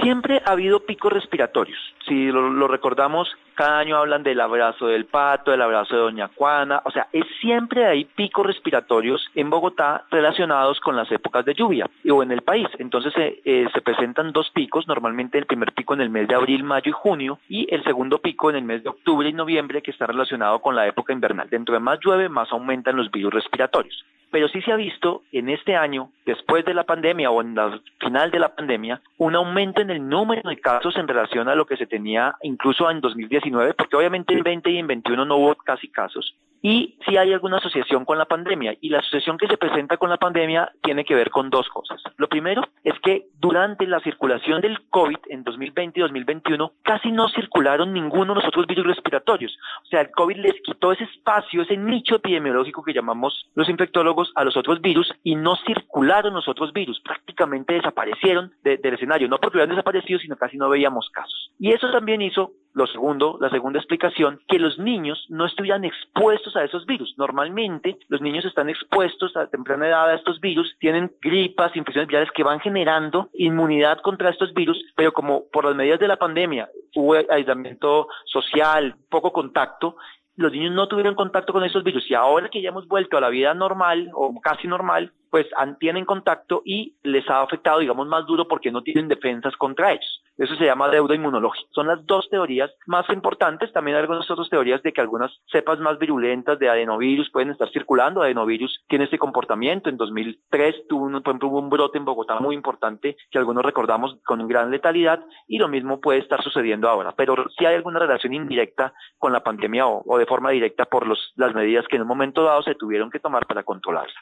Siempre 0.00 0.40
ha 0.44 0.52
habido 0.52 0.80
picos 0.80 1.12
respiratorios. 1.12 1.78
Si 2.06 2.30
lo, 2.30 2.68
recordamos, 2.68 3.28
cada 3.54 3.80
año 3.80 3.96
hablan 3.96 4.22
del 4.22 4.40
abrazo 4.40 4.86
del 4.86 5.06
pato, 5.06 5.50
del 5.50 5.60
abrazo 5.60 5.96
de 5.96 6.02
Doña 6.02 6.30
Juana, 6.36 6.80
o 6.84 6.90
sea, 6.92 7.08
es 7.12 7.24
siempre 7.40 7.84
hay 7.84 8.04
picos 8.04 8.46
respiratorios 8.46 9.28
en 9.34 9.50
Bogotá 9.50 10.04
relacionados 10.10 10.78
con 10.80 10.94
las 10.94 11.10
épocas 11.10 11.44
de 11.44 11.54
lluvia 11.54 11.90
o 12.08 12.22
en 12.22 12.30
el 12.30 12.42
país. 12.42 12.68
Entonces 12.78 13.12
eh, 13.16 13.40
eh, 13.44 13.66
se 13.74 13.80
presentan 13.80 14.32
dos 14.32 14.50
picos, 14.50 14.86
normalmente 14.86 15.36
el 15.36 15.46
primer 15.46 15.72
pico 15.72 15.94
en 15.94 16.00
el 16.00 16.10
mes 16.10 16.28
de 16.28 16.36
abril, 16.36 16.62
mayo 16.62 16.90
y 16.90 16.92
junio 16.92 17.40
y 17.48 17.66
el 17.74 17.82
segundo 17.82 18.18
pico 18.18 18.50
en 18.50 18.56
el 18.56 18.64
mes 18.64 18.84
de 18.84 18.90
octubre 18.90 19.28
y 19.28 19.32
noviembre 19.32 19.82
que 19.82 19.90
está 19.90 20.06
relacionado 20.06 20.60
con 20.60 20.76
la 20.76 20.86
época 20.86 21.12
invernal. 21.12 21.50
Dentro 21.50 21.74
de 21.74 21.80
más 21.80 21.98
llueve, 22.00 22.28
más 22.28 22.52
aumentan 22.52 22.96
los 22.96 23.10
virus 23.10 23.34
respiratorios 23.34 24.04
pero 24.30 24.48
sí 24.48 24.60
se 24.62 24.72
ha 24.72 24.76
visto 24.76 25.22
en 25.32 25.48
este 25.48 25.76
año, 25.76 26.10
después 26.26 26.64
de 26.64 26.74
la 26.74 26.84
pandemia 26.84 27.30
o 27.30 27.40
en 27.40 27.54
la 27.54 27.80
final 27.98 28.30
de 28.30 28.38
la 28.38 28.54
pandemia, 28.54 29.00
un 29.16 29.34
aumento 29.34 29.80
en 29.80 29.87
el 29.90 30.08
número 30.08 30.48
de 30.48 30.60
casos 30.60 30.96
en 30.96 31.08
relación 31.08 31.48
a 31.48 31.54
lo 31.54 31.66
que 31.66 31.76
se 31.76 31.86
tenía 31.86 32.34
incluso 32.42 32.90
en 32.90 33.00
2019, 33.00 33.74
porque 33.74 33.96
obviamente 33.96 34.34
en 34.34 34.42
20 34.42 34.70
y 34.70 34.78
en 34.78 34.86
21 34.86 35.24
no 35.24 35.36
hubo 35.36 35.54
casi 35.56 35.88
casos, 35.88 36.34
y 36.62 36.96
si 37.06 37.16
hay 37.16 37.32
alguna 37.32 37.58
asociación 37.58 38.04
con 38.04 38.18
la 38.18 38.24
pandemia. 38.24 38.76
Y 38.80 38.88
la 38.88 38.98
asociación 38.98 39.38
que 39.38 39.46
se 39.46 39.56
presenta 39.56 39.96
con 39.96 40.10
la 40.10 40.16
pandemia 40.16 40.72
tiene 40.82 41.04
que 41.04 41.14
ver 41.14 41.30
con 41.30 41.50
dos 41.50 41.68
cosas. 41.68 42.02
Lo 42.16 42.28
primero 42.28 42.62
es 42.84 42.94
que 43.00 43.26
durante 43.38 43.86
la 43.86 44.00
circulación 44.00 44.60
del 44.60 44.80
COVID 44.90 45.18
en 45.28 45.44
2020 45.44 45.98
y 45.98 46.02
2021 46.02 46.72
casi 46.82 47.12
no 47.12 47.28
circularon 47.28 47.92
ninguno 47.92 48.34
de 48.34 48.40
los 48.40 48.48
otros 48.48 48.66
virus 48.66 48.86
respiratorios. 48.86 49.56
O 49.84 49.86
sea, 49.86 50.00
el 50.00 50.10
COVID 50.10 50.36
les 50.36 50.54
quitó 50.62 50.92
ese 50.92 51.04
espacio, 51.04 51.62
ese 51.62 51.76
nicho 51.76 52.16
epidemiológico 52.16 52.82
que 52.82 52.92
llamamos 52.92 53.48
los 53.54 53.68
infectólogos 53.68 54.32
a 54.34 54.44
los 54.44 54.56
otros 54.56 54.80
virus 54.80 55.12
y 55.22 55.36
no 55.36 55.56
circularon 55.66 56.34
los 56.34 56.48
otros 56.48 56.72
virus. 56.72 57.00
Prácticamente 57.00 57.74
desaparecieron 57.74 58.52
del 58.62 58.94
escenario. 58.94 59.28
No 59.28 59.38
porque 59.38 59.58
hubieran 59.58 59.74
desaparecido, 59.74 60.18
sino 60.18 60.36
casi 60.36 60.56
no 60.56 60.68
veíamos 60.68 61.08
casos. 61.10 61.52
Y 61.58 61.72
eso 61.72 61.90
también 61.90 62.22
hizo 62.22 62.52
lo 62.78 62.86
segundo, 62.86 63.38
la 63.40 63.50
segunda 63.50 63.80
explicación, 63.80 64.40
que 64.46 64.60
los 64.60 64.78
niños 64.78 65.26
no 65.28 65.46
estuvieran 65.46 65.84
expuestos 65.84 66.54
a 66.54 66.62
esos 66.62 66.86
virus. 66.86 67.12
Normalmente 67.18 67.98
los 68.08 68.20
niños 68.20 68.44
están 68.44 68.68
expuestos 68.68 69.36
a 69.36 69.48
temprana 69.48 69.88
edad 69.88 70.08
a 70.08 70.14
estos 70.14 70.40
virus, 70.40 70.76
tienen 70.78 71.10
gripas, 71.20 71.74
infecciones 71.74 72.06
virales 72.06 72.30
que 72.30 72.44
van 72.44 72.60
generando 72.60 73.30
inmunidad 73.34 73.98
contra 73.98 74.30
estos 74.30 74.54
virus, 74.54 74.78
pero 74.94 75.12
como 75.12 75.46
por 75.52 75.64
las 75.64 75.74
medidas 75.74 75.98
de 75.98 76.06
la 76.06 76.18
pandemia 76.18 76.68
hubo 76.94 77.16
aislamiento 77.28 78.06
social, 78.26 78.94
poco 79.10 79.32
contacto, 79.32 79.96
los 80.36 80.52
niños 80.52 80.72
no 80.72 80.86
tuvieron 80.86 81.16
contacto 81.16 81.52
con 81.52 81.64
esos 81.64 81.82
virus 81.82 82.08
y 82.08 82.14
ahora 82.14 82.48
que 82.48 82.62
ya 82.62 82.68
hemos 82.68 82.86
vuelto 82.86 83.18
a 83.18 83.20
la 83.20 83.28
vida 83.28 83.54
normal 83.54 84.08
o 84.14 84.32
casi 84.40 84.68
normal, 84.68 85.12
pues 85.30 85.46
tienen 85.80 86.04
contacto 86.04 86.62
y 86.64 86.94
les 87.02 87.28
ha 87.28 87.42
afectado, 87.42 87.80
digamos, 87.80 88.06
más 88.06 88.24
duro 88.24 88.46
porque 88.46 88.70
no 88.70 88.82
tienen 88.82 89.08
defensas 89.08 89.56
contra 89.56 89.90
ellos. 89.90 90.17
Eso 90.38 90.54
se 90.54 90.64
llama 90.64 90.88
deuda 90.88 91.16
inmunológica. 91.16 91.68
Son 91.72 91.88
las 91.88 92.06
dos 92.06 92.28
teorías 92.30 92.70
más 92.86 93.08
importantes. 93.10 93.72
También 93.72 93.96
hay 93.96 94.02
algunas 94.02 94.30
otras 94.30 94.48
teorías 94.48 94.80
de 94.84 94.92
que 94.92 95.00
algunas 95.00 95.32
cepas 95.50 95.80
más 95.80 95.98
virulentas 95.98 96.58
de 96.60 96.68
adenovirus 96.68 97.28
pueden 97.30 97.50
estar 97.50 97.68
circulando. 97.70 98.22
Adenovirus 98.22 98.84
tiene 98.88 99.06
este 99.06 99.18
comportamiento. 99.18 99.90
En 99.90 99.96
2003 99.96 100.86
tuvo 100.88 101.06
un, 101.06 101.22
por 101.22 101.32
ejemplo, 101.32 101.48
un 101.48 101.68
brote 101.68 101.98
en 101.98 102.04
Bogotá 102.04 102.38
muy 102.38 102.54
importante 102.54 103.16
que 103.30 103.38
algunos 103.38 103.64
recordamos 103.64 104.16
con 104.24 104.46
gran 104.46 104.70
letalidad 104.70 105.24
y 105.48 105.58
lo 105.58 105.66
mismo 105.66 106.00
puede 106.00 106.20
estar 106.20 106.40
sucediendo 106.42 106.88
ahora. 106.88 107.12
Pero 107.16 107.34
sí 107.58 107.66
hay 107.66 107.74
alguna 107.74 107.98
relación 107.98 108.32
indirecta 108.32 108.92
con 109.18 109.32
la 109.32 109.42
pandemia 109.42 109.88
o, 109.88 110.04
o 110.06 110.18
de 110.18 110.26
forma 110.26 110.50
directa 110.50 110.84
por 110.84 111.04
los, 111.04 111.32
las 111.34 111.52
medidas 111.52 111.86
que 111.88 111.96
en 111.96 112.02
un 112.02 112.08
momento 112.08 112.44
dado 112.44 112.62
se 112.62 112.76
tuvieron 112.76 113.10
que 113.10 113.18
tomar 113.18 113.44
para 113.46 113.64
controlarla. 113.64 114.20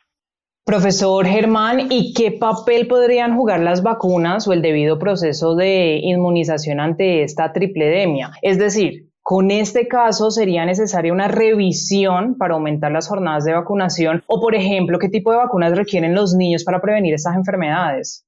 Profesor 0.67 1.25
Germán, 1.25 1.93
¿y 1.93 2.13
qué 2.13 2.33
papel 2.33 2.89
podrían 2.89 3.37
jugar 3.37 3.61
las 3.61 3.85
vacunas 3.85 4.49
o 4.49 4.53
el 4.53 4.63
debido 4.63 4.99
proceso 4.99 5.55
de 5.55 6.01
inmunización 6.03 6.81
ante 6.81 7.23
esta 7.23 7.53
tripledemia? 7.53 8.33
Es 8.43 8.59
decir, 8.59 9.13
con 9.23 9.53
este 9.53 9.87
caso 9.87 10.33
sería 10.33 10.67
necesaria 10.67 11.13
una 11.13 11.29
revisión 11.29 12.37
para 12.37 12.55
aumentar 12.55 12.91
las 12.91 13.07
jornadas 13.07 13.45
de 13.45 13.53
vacunación 13.53 14.25
o, 14.27 14.41
por 14.41 14.57
ejemplo, 14.57 14.99
qué 14.99 15.09
tipo 15.09 15.31
de 15.31 15.37
vacunas 15.37 15.77
requieren 15.77 16.17
los 16.17 16.35
niños 16.35 16.65
para 16.65 16.81
prevenir 16.81 17.15
estas 17.15 17.37
enfermedades. 17.37 18.26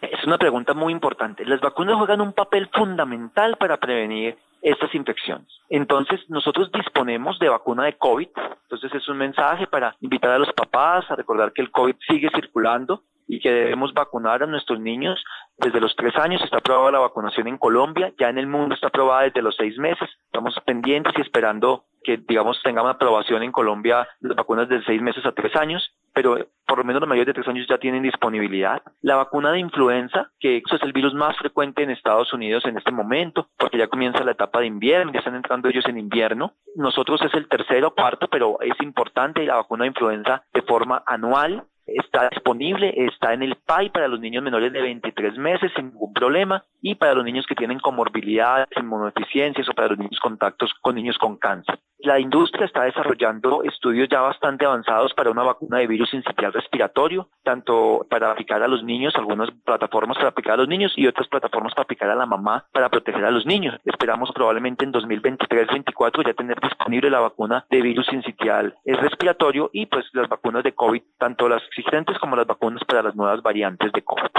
Es 0.00 0.24
una 0.24 0.38
pregunta 0.38 0.74
muy 0.74 0.92
importante. 0.92 1.44
Las 1.44 1.60
vacunas 1.60 1.96
juegan 1.96 2.20
un 2.20 2.32
papel 2.32 2.68
fundamental 2.72 3.56
para 3.56 3.76
prevenir 3.78 4.38
estas 4.62 4.94
infecciones. 4.94 5.48
Entonces, 5.68 6.20
nosotros 6.28 6.70
disponemos 6.72 7.38
de 7.38 7.48
vacuna 7.48 7.84
de 7.84 7.96
COVID. 7.96 8.28
Entonces, 8.62 8.94
es 8.94 9.08
un 9.08 9.18
mensaje 9.18 9.66
para 9.66 9.96
invitar 10.00 10.30
a 10.30 10.38
los 10.38 10.52
papás 10.52 11.10
a 11.10 11.16
recordar 11.16 11.52
que 11.52 11.62
el 11.62 11.70
COVID 11.70 11.96
sigue 12.06 12.28
circulando 12.34 13.02
y 13.26 13.38
que 13.38 13.52
debemos 13.52 13.94
vacunar 13.94 14.42
a 14.42 14.46
nuestros 14.46 14.80
niños 14.80 15.22
desde 15.56 15.80
los 15.80 15.94
tres 15.94 16.16
años. 16.16 16.42
Está 16.42 16.58
aprobada 16.58 16.92
la 16.92 16.98
vacunación 16.98 17.46
en 17.46 17.58
Colombia, 17.58 18.12
ya 18.18 18.28
en 18.28 18.38
el 18.38 18.46
mundo 18.46 18.74
está 18.74 18.88
aprobada 18.88 19.22
desde 19.22 19.42
los 19.42 19.54
seis 19.56 19.78
meses. 19.78 20.08
Estamos 20.26 20.54
pendientes 20.64 21.12
y 21.16 21.20
esperando 21.20 21.84
que, 22.02 22.16
digamos, 22.16 22.60
tengamos 22.64 22.94
aprobación 22.94 23.42
en 23.42 23.52
Colombia 23.52 24.08
las 24.20 24.36
vacunas 24.36 24.68
de 24.68 24.82
seis 24.82 25.00
meses 25.00 25.24
a 25.24 25.32
tres 25.32 25.54
años 25.54 25.92
pero 26.12 26.38
por 26.66 26.78
lo 26.78 26.84
menos 26.84 27.00
los 27.00 27.08
mayores 27.08 27.26
de 27.26 27.34
tres 27.34 27.48
años 27.48 27.66
ya 27.68 27.78
tienen 27.78 28.02
disponibilidad. 28.02 28.80
La 29.02 29.16
vacuna 29.16 29.50
de 29.50 29.58
influenza, 29.58 30.30
que 30.38 30.58
es 30.58 30.82
el 30.82 30.92
virus 30.92 31.14
más 31.14 31.36
frecuente 31.36 31.82
en 31.82 31.90
Estados 31.90 32.32
Unidos 32.32 32.64
en 32.64 32.78
este 32.78 32.92
momento, 32.92 33.48
porque 33.58 33.78
ya 33.78 33.88
comienza 33.88 34.22
la 34.22 34.32
etapa 34.32 34.60
de 34.60 34.66
invierno, 34.66 35.12
ya 35.12 35.18
están 35.18 35.34
entrando 35.34 35.68
ellos 35.68 35.84
en 35.88 35.98
invierno. 35.98 36.54
Nosotros 36.76 37.20
es 37.22 37.34
el 37.34 37.48
tercero 37.48 37.88
o 37.88 37.94
cuarto, 37.94 38.28
pero 38.28 38.60
es 38.60 38.80
importante 38.82 39.44
la 39.44 39.56
vacuna 39.56 39.82
de 39.84 39.88
influenza 39.88 40.44
de 40.52 40.62
forma 40.62 41.02
anual 41.06 41.64
está 41.86 42.28
disponible, 42.28 42.92
está 42.96 43.32
en 43.32 43.42
el 43.42 43.56
PAI 43.56 43.90
para 43.90 44.08
los 44.08 44.20
niños 44.20 44.42
menores 44.42 44.72
de 44.72 44.80
23 44.80 45.36
meses 45.38 45.72
sin 45.74 45.86
ningún 45.86 46.12
problema 46.12 46.64
y 46.80 46.94
para 46.94 47.14
los 47.14 47.24
niños 47.24 47.46
que 47.46 47.54
tienen 47.54 47.80
comorbilidades, 47.80 48.68
inmunodeficiencias 48.76 49.68
o 49.68 49.72
para 49.72 49.88
los 49.88 49.98
niños 49.98 50.20
contactos 50.20 50.72
con 50.80 50.94
niños 50.94 51.18
con 51.18 51.36
cáncer. 51.36 51.78
La 52.02 52.18
industria 52.18 52.66
está 52.66 52.84
desarrollando 52.84 53.62
estudios 53.62 54.08
ya 54.08 54.20
bastante 54.20 54.64
avanzados 54.64 55.12
para 55.14 55.30
una 55.30 55.42
vacuna 55.42 55.78
de 55.78 55.86
virus 55.86 56.14
incitial 56.14 56.52
respiratorio, 56.52 57.28
tanto 57.42 58.06
para 58.08 58.30
aplicar 58.30 58.62
a 58.62 58.68
los 58.68 58.82
niños, 58.82 59.14
algunas 59.16 59.50
plataformas 59.64 60.16
para 60.16 60.28
aplicar 60.28 60.54
a 60.54 60.58
los 60.58 60.68
niños 60.68 60.92
y 60.96 61.06
otras 61.06 61.28
plataformas 61.28 61.74
para 61.74 61.82
aplicar 61.82 62.10
a 62.10 62.14
la 62.14 62.26
mamá 62.26 62.64
para 62.72 62.88
proteger 62.88 63.24
a 63.24 63.30
los 63.30 63.44
niños. 63.44 63.78
Esperamos 63.84 64.30
probablemente 64.32 64.84
en 64.84 64.92
2023-2024 64.92 66.26
ya 66.26 66.34
tener 66.34 66.58
disponible 66.60 67.10
la 67.10 67.20
vacuna 67.20 67.66
de 67.68 67.82
virus 67.82 68.10
incitial 68.12 68.74
respiratorio 68.84 69.70
y 69.72 69.86
pues 69.86 70.06
las 70.12 70.28
vacunas 70.28 70.62
de 70.62 70.74
COVID, 70.74 71.02
tanto 71.18 71.48
las 71.48 71.62
existentes 71.64 72.18
como 72.18 72.36
las 72.36 72.46
vacunas 72.46 72.82
para 72.84 73.02
las 73.02 73.14
nuevas 73.14 73.42
variantes 73.42 73.92
de 73.92 74.02
COVID. 74.02 74.30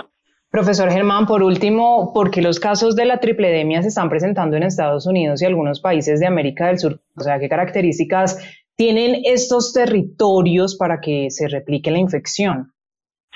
Profesor 0.51 0.91
Germán, 0.91 1.27
por 1.27 1.43
último, 1.43 2.11
¿por 2.13 2.29
qué 2.29 2.41
los 2.41 2.59
casos 2.59 2.97
de 2.97 3.05
la 3.05 3.21
tripledemia 3.21 3.81
se 3.81 3.87
están 3.87 4.09
presentando 4.09 4.57
en 4.57 4.63
Estados 4.63 5.05
Unidos 5.05 5.41
y 5.41 5.45
algunos 5.45 5.79
países 5.79 6.19
de 6.19 6.27
América 6.27 6.67
del 6.67 6.77
Sur? 6.77 6.99
O 7.15 7.21
sea, 7.21 7.39
¿qué 7.39 7.47
características 7.47 8.37
tienen 8.75 9.21
estos 9.23 9.71
territorios 9.71 10.75
para 10.75 10.99
que 10.99 11.27
se 11.29 11.47
replique 11.47 11.89
la 11.89 11.99
infección? 11.99 12.73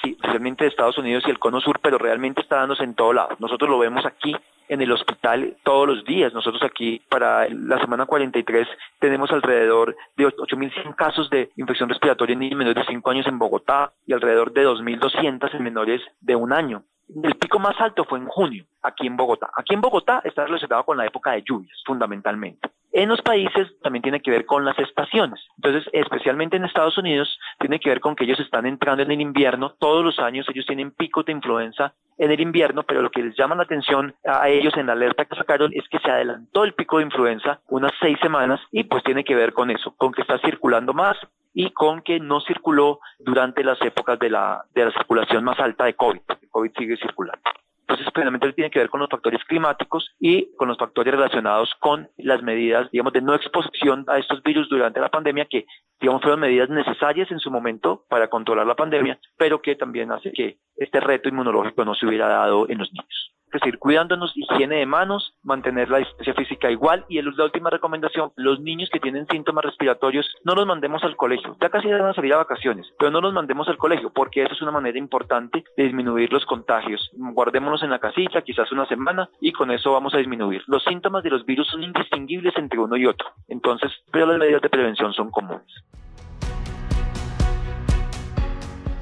Sí, 0.03 0.11
especialmente 0.11 0.68
Estados 0.68 0.97
Unidos 0.97 1.24
y 1.26 1.30
el 1.30 1.39
cono 1.39 1.61
sur, 1.61 1.80
pero 1.82 1.97
realmente 1.97 2.41
está 2.41 2.57
dándose 2.57 2.84
en 2.84 2.95
todo 2.95 3.13
lado. 3.13 3.30
Nosotros 3.39 3.70
lo 3.70 3.80
vemos 3.80 4.05
aquí 4.05 4.36
en 4.68 4.82
el 4.82 4.91
hospital 4.91 5.55
todos 5.63 5.88
los 5.88 6.03
días. 6.03 6.34
Nosotros 6.34 6.63
aquí 6.63 7.01
para 7.07 7.47
la 7.47 7.80
semana 7.80 8.05
43 8.05 8.68
tenemos 8.99 9.32
alrededor 9.32 9.95
de 10.18 10.26
8.100 10.28 10.93
casos 10.95 11.30
de 11.30 11.49
infección 11.55 11.88
respiratoria 11.88 12.34
en 12.34 12.39
niños 12.39 12.57
menores 12.57 12.86
de 12.86 12.91
5 12.91 13.09
años 13.09 13.28
en 13.28 13.39
Bogotá 13.39 13.93
y 14.05 14.11
alrededor 14.11 14.51
de 14.51 14.68
2.200 14.68 15.55
en 15.55 15.63
menores 15.63 16.01
de 16.20 16.36
un 16.36 16.51
año. 16.51 16.84
El 17.08 17.36
pico 17.36 17.60
más 17.60 17.80
alto 17.80 18.03
fue 18.03 18.20
en 18.20 18.28
junio, 18.28 18.66
aquí 18.82 19.06
en 19.06 19.16
Bogotá. 19.16 19.49
Aquí 19.56 19.74
en 19.74 19.82
Bogotá 19.82 20.22
está 20.24 20.45
relacionado 20.45 20.84
con 20.84 20.97
la 20.97 21.06
época 21.06 21.32
de 21.32 21.43
lluvias, 21.43 21.82
fundamentalmente. 21.86 22.70
En 22.98 23.10
los 23.10 23.22
países 23.22 23.68
también 23.82 24.04
tiene 24.04 24.22
que 24.22 24.32
ver 24.32 24.46
con 24.46 24.64
las 24.64 24.80
estaciones. 24.80 25.41
Entonces, 25.58 25.84
especialmente 25.91 26.56
en 26.56 26.64
Estados 26.64 26.98
Unidos, 26.98 27.38
tiene 27.60 27.78
que 27.78 27.89
ver 27.89 28.00
con 28.00 28.16
que 28.16 28.24
ellos 28.24 28.39
están 28.39 28.66
entrando 28.66 29.04
en 29.04 29.12
el 29.12 29.20
invierno. 29.20 29.76
Todos 29.80 30.02
los 30.02 30.18
años 30.20 30.48
ellos 30.48 30.66
tienen 30.66 30.91
picos 30.91 31.26
de 31.26 31.34
influenza 31.34 31.93
en 32.18 32.32
el 32.32 32.39
invierno, 32.39 32.84
pero 32.84 33.02
lo 33.02 33.12
que 33.12 33.22
les 33.22 33.36
llama 33.36 33.56
la 33.56 33.64
atención 33.64 34.16
a 34.24 34.48
ellos 34.48 34.78
en 34.78 34.88
la 34.88 34.93
alerta 34.93 35.26
que 35.26 35.36
sacaron 35.36 35.74
es 35.74 35.86
que 35.89 36.00
se 36.00 36.10
adelantó 36.10 36.64
el 36.64 36.74
pico 36.74 37.00
de 37.00 37.04
influenza 37.04 37.60
unas 37.68 37.91
seis 38.00 38.18
semanas 38.22 38.62
y 38.72 38.86
pues 38.86 39.04
tiene 39.04 39.26
que 39.26 39.36
ver 39.36 39.52
con 39.52 39.72
eso, 39.72 39.93
con 39.98 40.14
que 40.14 40.22
está 40.22 40.38
circulando 40.38 40.93
más 40.93 41.18
y 41.54 41.72
con 41.72 42.02
que 42.02 42.22
no 42.22 42.39
circuló 42.39 43.02
durante 43.20 43.62
las 43.66 43.82
épocas 43.82 44.18
de 44.20 44.30
la, 44.30 44.64
de 44.74 44.86
la 44.86 44.91
circulación 44.91 45.43
más 45.43 45.60
alta 45.60 45.84
de 45.84 45.96
COVID. 45.96 46.22
El 46.41 46.50
COVID 46.50 46.72
sigue 46.78 46.96
circulando. 46.96 47.41
Entonces, 47.88 48.12
plenamente 48.14 48.52
tiene 48.54 48.72
que 48.72 48.80
ver 48.80 48.90
con 48.90 49.00
los 49.00 49.10
factores 49.10 49.44
climáticos 49.44 50.10
y 50.20 50.56
con 50.56 50.68
los 50.68 50.78
factores 50.78 51.14
relacionados 51.14 51.72
con 51.80 52.10
las 52.18 52.42
medidas, 52.42 52.90
digamos, 52.92 53.14
de 53.14 53.22
no 53.22 53.36
exposición 53.36 54.06
a 54.08 54.18
estos 54.18 54.42
virus 54.42 54.68
durante 54.70 55.00
la 55.00 55.10
pandemia, 55.10 55.46
que, 55.46 55.66
digamos, 56.00 56.24
fueron 56.24 56.40
medidas 56.40 56.70
necesarias 56.70 57.30
en 57.32 57.40
su 57.40 57.52
momento 57.52 58.06
para 58.10 58.28
controlar 58.28 58.66
la 58.66 58.76
pandemia, 58.76 59.20
pero 59.38 59.62
que 59.62 59.76
también 59.76 60.12
hace 60.12 60.32
que 60.32 60.58
este 60.78 61.00
reto 61.00 61.30
inmunológico 61.30 61.86
no 61.86 61.94
se 61.94 62.08
hubiera 62.08 62.28
dado 62.28 62.68
en 62.68 62.80
los 62.80 62.92
niños 62.92 63.36
que 63.56 63.60
seguir 63.60 63.80
cuidándonos, 63.80 64.36
higiene 64.36 64.78
de 64.78 64.86
manos, 64.86 65.34
mantener 65.43 65.89
la 65.89 65.99
distancia 65.99 66.34
física 66.34 66.70
igual 66.70 67.06
y 67.08 67.22
la 67.22 67.43
última 67.43 67.70
recomendación, 67.70 68.32
los 68.36 68.60
niños 68.60 68.89
que 68.91 68.99
tienen 68.99 69.28
síntomas 69.28 69.66
respiratorios 69.66 70.30
no 70.43 70.56
los 70.56 70.66
mandemos 70.66 71.03
al 71.03 71.16
colegio, 71.16 71.56
ya 71.62 71.70
casi 71.70 71.88
van 71.89 72.06
a 72.06 72.14
salir 72.14 72.34
a 72.34 72.38
vacaciones, 72.38 72.88
pero 72.99 73.12
no 73.12 73.22
los 73.22 73.34
mandemos 73.34 73.68
al 73.68 73.78
colegio 73.78 74.12
porque 74.14 74.43
eso 74.43 74.53
es 74.53 74.62
una 74.62 74.72
manera 74.72 74.97
importante 74.97 75.64
de 75.78 75.84
disminuir 75.84 76.32
los 76.32 76.45
contagios. 76.45 77.10
Guardémonos 77.14 77.84
en 77.84 77.89
la 77.89 77.99
casita 77.99 78.41
quizás 78.41 78.72
una 78.72 78.86
semana 78.88 79.30
y 79.39 79.51
con 79.51 79.72
eso 79.72 79.93
vamos 79.93 80.14
a 80.14 80.18
disminuir. 80.18 80.64
Los 80.68 80.84
síntomas 80.84 81.24
de 81.24 81.30
los 81.30 81.45
virus 81.45 81.68
son 81.70 81.84
indistinguibles 81.84 82.56
entre 82.58 82.80
uno 82.80 82.97
y 82.97 83.06
otro, 83.06 83.30
entonces, 83.47 83.91
pero 84.12 84.26
las 84.26 84.38
medidas 84.38 84.62
de 84.62 84.70
prevención 84.70 85.14
son 85.14 85.32
comunes. 85.32 85.66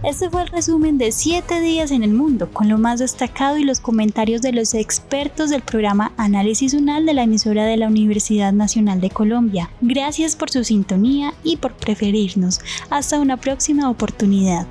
Este 0.04 0.30
fue 0.30 0.42
el 0.42 0.50
resumen 0.50 0.98
de 0.98 1.14
7 1.14 1.62
días 1.62 1.92
en 1.92 2.04
el 2.04 2.12
mundo, 2.12 2.50
con 2.52 2.68
lo 2.68 2.78
más 2.78 3.00
destacado 3.00 3.58
y 3.58 3.64
los 3.64 3.80
comentarios 3.80 4.42
de 4.42 4.52
los 4.52 4.74
expertos 4.74 5.50
del 5.50 5.62
programa 5.62 6.12
Análisis 6.18 6.74
UNAL 6.74 7.06
de 7.06 7.14
la 7.14 7.24
emisora 7.24 7.64
de 7.64 7.78
la 7.78 7.88
Universidad 7.88 8.52
Nacional 8.52 9.00
de 9.00 9.10
Colombia. 9.10 9.72
Gracias 9.80 10.36
por 10.36 10.50
su 10.50 10.66
sintonía 10.66 11.34
y 11.42 11.56
por 11.56 11.74
preferirnos. 11.76 12.60
Hasta 12.90 13.18
una 13.18 13.38
próxima 13.38 13.90
oportunidad. 13.90 14.68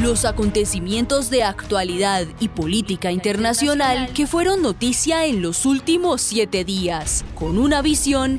Los 0.00 0.24
acontecimientos 0.24 1.28
de 1.28 1.42
actualidad 1.42 2.24
y 2.38 2.46
política 2.50 3.10
internacional 3.10 4.10
que 4.14 4.28
fueron 4.28 4.62
noticia 4.62 5.26
en 5.26 5.42
los 5.42 5.66
últimos 5.66 6.20
siete 6.20 6.64
días, 6.64 7.24
con 7.34 7.58
una 7.58 7.82
visión 7.82 8.38